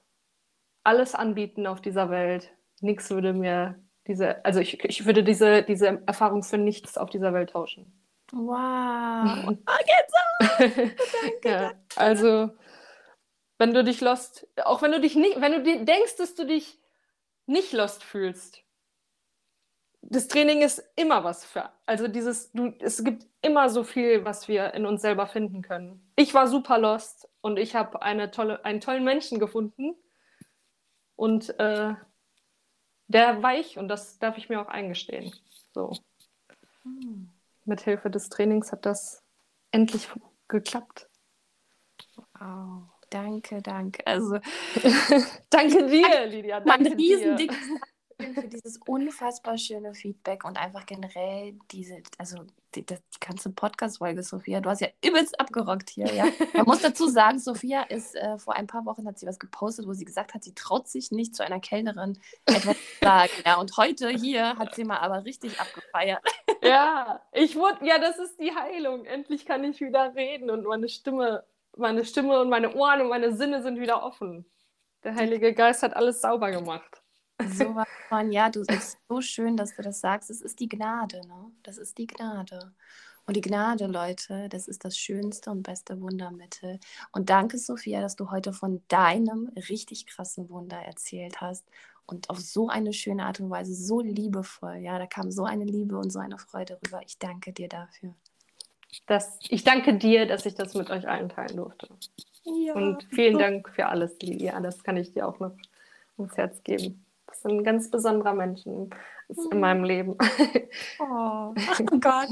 alles 0.83 1.15
anbieten 1.15 1.67
auf 1.67 1.81
dieser 1.81 2.09
Welt. 2.09 2.51
Nichts 2.81 3.09
würde 3.09 3.33
mir 3.33 3.75
diese, 4.07 4.43
also 4.45 4.59
ich, 4.59 4.83
ich 4.83 5.05
würde 5.05 5.23
diese, 5.23 5.63
diese 5.63 6.01
Erfahrung 6.05 6.43
für 6.43 6.57
nichts 6.57 6.97
auf 6.97 7.09
dieser 7.09 7.33
Welt 7.33 7.51
tauschen. 7.51 7.91
Wow. 8.31 9.55
Oh, 9.67 9.77
geht's 9.79 10.13
auch. 10.15 10.59
danke, 11.21 11.49
ja, 11.49 11.71
also, 11.95 12.51
wenn 13.57 13.73
du 13.73 13.83
dich 13.83 14.01
lost, 14.01 14.47
auch 14.63 14.81
wenn 14.81 14.91
du 14.91 14.99
dich 14.99 15.15
nicht, 15.15 15.39
wenn 15.39 15.63
du 15.63 15.85
denkst, 15.85 16.17
dass 16.17 16.35
du 16.35 16.45
dich 16.45 16.79
nicht 17.45 17.73
lost 17.73 18.03
fühlst, 18.03 18.65
das 20.07 20.27
Training 20.27 20.61
ist 20.61 20.83
immer 20.95 21.23
was 21.23 21.45
für, 21.45 21.69
also 21.85 22.07
dieses, 22.07 22.51
du, 22.51 22.73
es 22.79 23.03
gibt 23.03 23.25
immer 23.41 23.69
so 23.69 23.83
viel, 23.83 24.23
was 24.23 24.47
wir 24.47 24.73
in 24.73 24.85
uns 24.85 25.01
selber 25.01 25.25
finden 25.27 25.61
können. 25.61 26.11
Ich 26.15 26.33
war 26.33 26.47
super 26.47 26.77
lost 26.77 27.27
und 27.41 27.57
ich 27.57 27.75
habe 27.75 28.01
eine 28.01 28.29
tolle, 28.29 28.63
einen 28.63 28.81
tollen 28.81 29.03
Menschen 29.03 29.39
gefunden 29.39 29.95
und 31.15 31.57
äh, 31.59 31.95
der 33.07 33.43
weich 33.43 33.77
und 33.77 33.87
das 33.87 34.19
darf 34.19 34.37
ich 34.37 34.49
mir 34.49 34.61
auch 34.61 34.67
eingestehen. 34.67 35.33
So. 35.73 35.91
Hm. 36.83 37.31
Mit 37.65 37.81
Hilfe 37.81 38.11
des 38.11 38.29
Trainings 38.29 38.71
hat 38.71 38.85
das 38.85 39.23
endlich 39.71 40.07
geklappt. 40.47 41.09
Wow. 42.39 42.94
Danke, 43.09 43.61
danke. 43.61 44.05
Also 44.05 44.37
danke 45.49 45.85
dir, 45.87 46.25
Lydia. 46.27 46.59
Danke 46.59 46.89
mein 46.89 46.93
riesendickes 46.93 47.57
für 48.17 48.47
dieses 48.47 48.79
unfassbar 48.85 49.57
schöne 49.57 49.93
Feedback 49.93 50.45
und 50.45 50.57
einfach 50.57 50.85
generell 50.85 51.57
diese, 51.71 52.01
also 52.17 52.37
die, 52.73 52.85
die 52.85 52.97
ganze 53.19 53.51
Podcast-Folge, 53.51 54.23
Sophia. 54.23 54.61
Du 54.61 54.69
hast 54.69 54.81
ja 54.81 54.87
übelst 55.03 55.39
abgerockt 55.39 55.89
hier, 55.89 56.13
ja. 56.13 56.25
Man 56.53 56.65
muss 56.65 56.81
dazu 56.81 57.07
sagen, 57.07 57.39
Sophia 57.39 57.83
ist 57.83 58.15
äh, 58.15 58.37
vor 58.37 58.55
ein 58.55 58.67
paar 58.67 58.85
Wochen 58.85 59.07
hat 59.07 59.19
sie 59.19 59.27
was 59.27 59.39
gepostet, 59.39 59.87
wo 59.87 59.93
sie 59.93 60.05
gesagt 60.05 60.33
hat, 60.33 60.43
sie 60.43 60.53
traut 60.53 60.87
sich 60.87 61.11
nicht 61.11 61.35
zu 61.35 61.43
einer 61.43 61.59
Kellnerin 61.59 62.17
etwas 62.45 62.75
zu 62.75 63.05
sagen. 63.05 63.31
Ja, 63.45 63.55
und 63.59 63.75
heute 63.77 64.09
hier 64.09 64.57
hat 64.57 64.75
sie 64.75 64.83
mal 64.83 64.99
aber 64.99 65.25
richtig 65.25 65.59
abgefeiert. 65.59 66.21
Ja, 66.61 67.21
ich 67.31 67.55
wurde, 67.55 67.85
ja, 67.85 67.99
das 67.99 68.17
ist 68.17 68.39
die 68.39 68.53
Heilung. 68.55 69.05
Endlich 69.05 69.45
kann 69.45 69.63
ich 69.63 69.81
wieder 69.81 70.15
reden 70.15 70.49
und 70.49 70.65
meine 70.65 70.89
Stimme, 70.89 71.43
meine 71.77 72.05
Stimme 72.05 72.39
und 72.39 72.49
meine 72.49 72.73
Ohren 72.75 73.01
und 73.01 73.09
meine 73.09 73.35
Sinne 73.35 73.61
sind 73.61 73.79
wieder 73.79 74.03
offen. 74.03 74.45
Der 75.03 75.15
Heilige 75.15 75.53
Geist 75.53 75.83
hat 75.83 75.95
alles 75.95 76.21
sauber 76.21 76.51
gemacht. 76.51 77.01
So 77.39 77.75
was 77.75 77.87
von, 78.09 78.31
ja, 78.31 78.49
du 78.49 78.61
ist 78.61 78.97
so 79.09 79.21
schön, 79.21 79.57
dass 79.57 79.75
du 79.75 79.81
das 79.81 79.99
sagst. 79.99 80.29
Es 80.29 80.41
ist 80.41 80.59
die 80.59 80.69
Gnade, 80.69 81.21
ne? 81.27 81.51
Das 81.63 81.77
ist 81.77 81.97
die 81.97 82.07
Gnade. 82.07 82.73
Und 83.27 83.35
die 83.35 83.41
Gnade, 83.41 83.87
Leute, 83.87 84.49
das 84.49 84.67
ist 84.67 84.85
das 84.85 84.97
schönste 84.97 85.49
und 85.49 85.63
beste 85.63 85.99
Wundermittel. 85.99 86.79
Und 87.11 87.29
danke, 87.29 87.57
Sophia, 87.57 88.01
dass 88.01 88.15
du 88.15 88.29
heute 88.29 88.53
von 88.53 88.83
deinem 88.87 89.51
richtig 89.69 90.05
krassen 90.05 90.49
Wunder 90.49 90.77
erzählt 90.77 91.41
hast. 91.41 91.67
Und 92.05 92.29
auf 92.29 92.39
so 92.39 92.69
eine 92.69 92.93
schöne 92.93 93.25
Art 93.25 93.39
und 93.39 93.49
Weise, 93.49 93.73
so 93.73 93.99
liebevoll. 93.99 94.75
Ja, 94.77 94.99
da 94.99 95.07
kam 95.07 95.31
so 95.31 95.43
eine 95.45 95.65
Liebe 95.65 95.97
und 95.97 96.11
so 96.11 96.19
eine 96.19 96.37
Freude 96.37 96.79
rüber. 96.85 97.01
Ich 97.03 97.17
danke 97.17 97.51
dir 97.51 97.67
dafür. 97.67 98.13
Das, 99.07 99.39
ich 99.49 99.63
danke 99.63 99.95
dir, 99.95 100.25
dass 100.25 100.45
ich 100.45 100.55
das 100.55 100.73
mit 100.73 100.89
euch 100.89 101.07
allen 101.07 101.29
teilen 101.29 101.57
durfte. 101.57 101.87
Ja. 102.43 102.73
Und 102.73 103.03
vielen 103.11 103.37
Dank 103.37 103.69
für 103.69 103.87
alles, 103.87 104.17
Lilia. 104.21 104.59
Das 104.59 104.83
kann 104.83 104.97
ich 104.97 105.13
dir 105.13 105.27
auch 105.27 105.39
noch 105.39 105.55
ins 106.17 106.37
Herz 106.37 106.63
geben 106.63 107.05
ist 107.35 107.45
ein 107.45 107.63
ganz 107.63 107.89
besonderer 107.89 108.33
Mensch 108.33 108.65
in, 108.65 108.89
in 109.51 109.59
meinem 109.59 109.83
Leben. 109.83 110.17
Oh, 110.99 111.53
oh 111.53 111.99
Gott. 111.99 112.29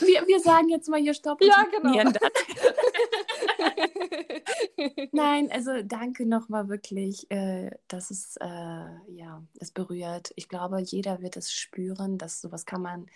Wir, 0.00 0.26
wir 0.26 0.40
sagen 0.40 0.68
jetzt 0.68 0.88
mal 0.88 1.00
hier 1.00 1.14
Stopp. 1.14 1.40
Ja, 1.42 1.64
genau. 1.70 1.92
Nein, 5.12 5.50
also 5.52 5.82
danke 5.82 6.26
nochmal 6.26 6.68
wirklich, 6.68 7.30
äh, 7.30 7.70
dass 7.88 8.10
es, 8.10 8.36
äh, 8.36 8.46
ja, 8.46 9.42
es 9.60 9.70
berührt. 9.70 10.32
Ich 10.36 10.48
glaube, 10.48 10.80
jeder 10.80 11.22
wird 11.22 11.36
es 11.36 11.52
spüren, 11.52 12.18
dass 12.18 12.40
sowas 12.40 12.66
kann 12.66 12.82
man 12.82 13.06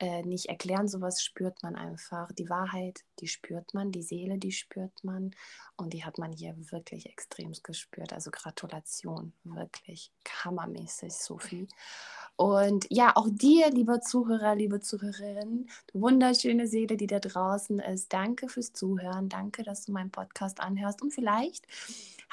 äh, 0.00 0.22
nicht 0.22 0.46
erklären, 0.46 0.88
sowas 0.88 1.22
spürt 1.22 1.62
man 1.62 1.76
einfach. 1.76 2.32
Die 2.32 2.48
Wahrheit, 2.50 3.04
die 3.20 3.28
spürt 3.28 3.74
man, 3.74 3.92
die 3.92 4.02
Seele, 4.02 4.38
die 4.38 4.52
spürt 4.52 5.04
man 5.04 5.30
und 5.76 5.92
die 5.92 6.04
hat 6.04 6.18
man 6.18 6.32
hier 6.32 6.54
wirklich 6.72 7.06
extremst 7.06 7.62
gespürt. 7.62 8.12
Also 8.12 8.30
Gratulation, 8.30 9.32
wirklich 9.44 10.10
hammermäßig, 10.42 11.12
Sophie. 11.12 11.68
Und 12.36 12.86
ja, 12.90 13.12
auch 13.14 13.28
dir, 13.30 13.70
lieber 13.70 14.00
Zuhörer, 14.00 14.56
liebe 14.56 14.80
Zuhörerin, 14.80 15.68
du 15.92 16.00
wunderschöne 16.00 16.66
Seele, 16.66 16.96
die 16.96 17.06
da 17.06 17.20
draußen 17.20 17.78
ist, 17.78 18.12
danke 18.12 18.48
fürs 18.48 18.72
Zuhören, 18.72 19.28
danke, 19.28 19.62
dass 19.62 19.84
du 19.84 19.92
meinen 19.92 20.10
Podcast 20.10 20.60
anhörst 20.60 21.02
und 21.02 21.12
vielleicht 21.12 21.66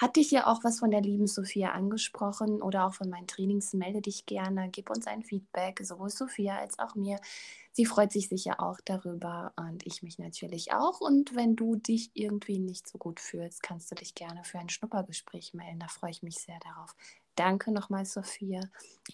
hat 0.02 0.15
dich 0.15 0.32
ja 0.32 0.47
auch 0.47 0.63
was 0.63 0.80
von 0.80 0.89
der 0.89 1.02
lieben 1.02 1.28
Sophia 1.28 1.74
angesprochen 1.74 2.63
oder 2.63 2.88
auch 2.88 2.95
von 2.95 3.08
meinen 3.08 3.28
Trainings? 3.28 3.74
Melde 3.74 4.02
dich 4.02 4.26
gerne, 4.26 4.69
gib 4.71 4.89
uns 4.89 5.06
ein 5.06 5.21
Feedback, 5.21 5.80
sowohl 5.84 6.10
Sophia 6.10 6.58
als 6.58 6.80
auch 6.80 6.95
mir. 6.95 7.19
Sie 7.71 7.85
freut 7.85 8.11
sich 8.11 8.27
sicher 8.27 8.59
auch 8.59 8.79
darüber 8.83 9.53
und 9.55 9.85
ich 9.85 10.03
mich 10.03 10.19
natürlich 10.19 10.73
auch. 10.73 10.99
Und 10.99 11.35
wenn 11.35 11.55
du 11.55 11.75
dich 11.75 12.11
irgendwie 12.13 12.59
nicht 12.59 12.87
so 12.87 12.97
gut 12.97 13.19
fühlst, 13.19 13.63
kannst 13.63 13.89
du 13.91 13.95
dich 13.95 14.13
gerne 14.13 14.43
für 14.43 14.59
ein 14.59 14.69
Schnuppergespräch 14.69 15.53
melden. 15.53 15.79
Da 15.79 15.87
freue 15.87 16.11
ich 16.11 16.21
mich 16.21 16.35
sehr 16.35 16.59
darauf. 16.59 16.95
Danke 17.35 17.71
nochmal, 17.71 18.05
Sophia. 18.05 18.61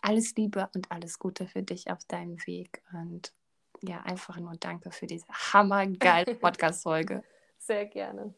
Alles 0.02 0.36
Liebe 0.36 0.70
und 0.74 0.92
alles 0.92 1.20
Gute 1.20 1.48
für 1.48 1.62
dich 1.62 1.92
auf 1.92 2.04
deinem 2.06 2.38
Weg. 2.48 2.82
Und 2.94 3.32
ja, 3.82 4.02
einfach 4.02 4.38
nur 4.38 4.56
danke 4.60 4.92
für 4.92 5.08
diese 5.08 5.28
hammergeile 5.28 6.36
Podcast-Folge. 6.36 7.24
Sehr 7.60 7.86
gerne. 7.86 8.34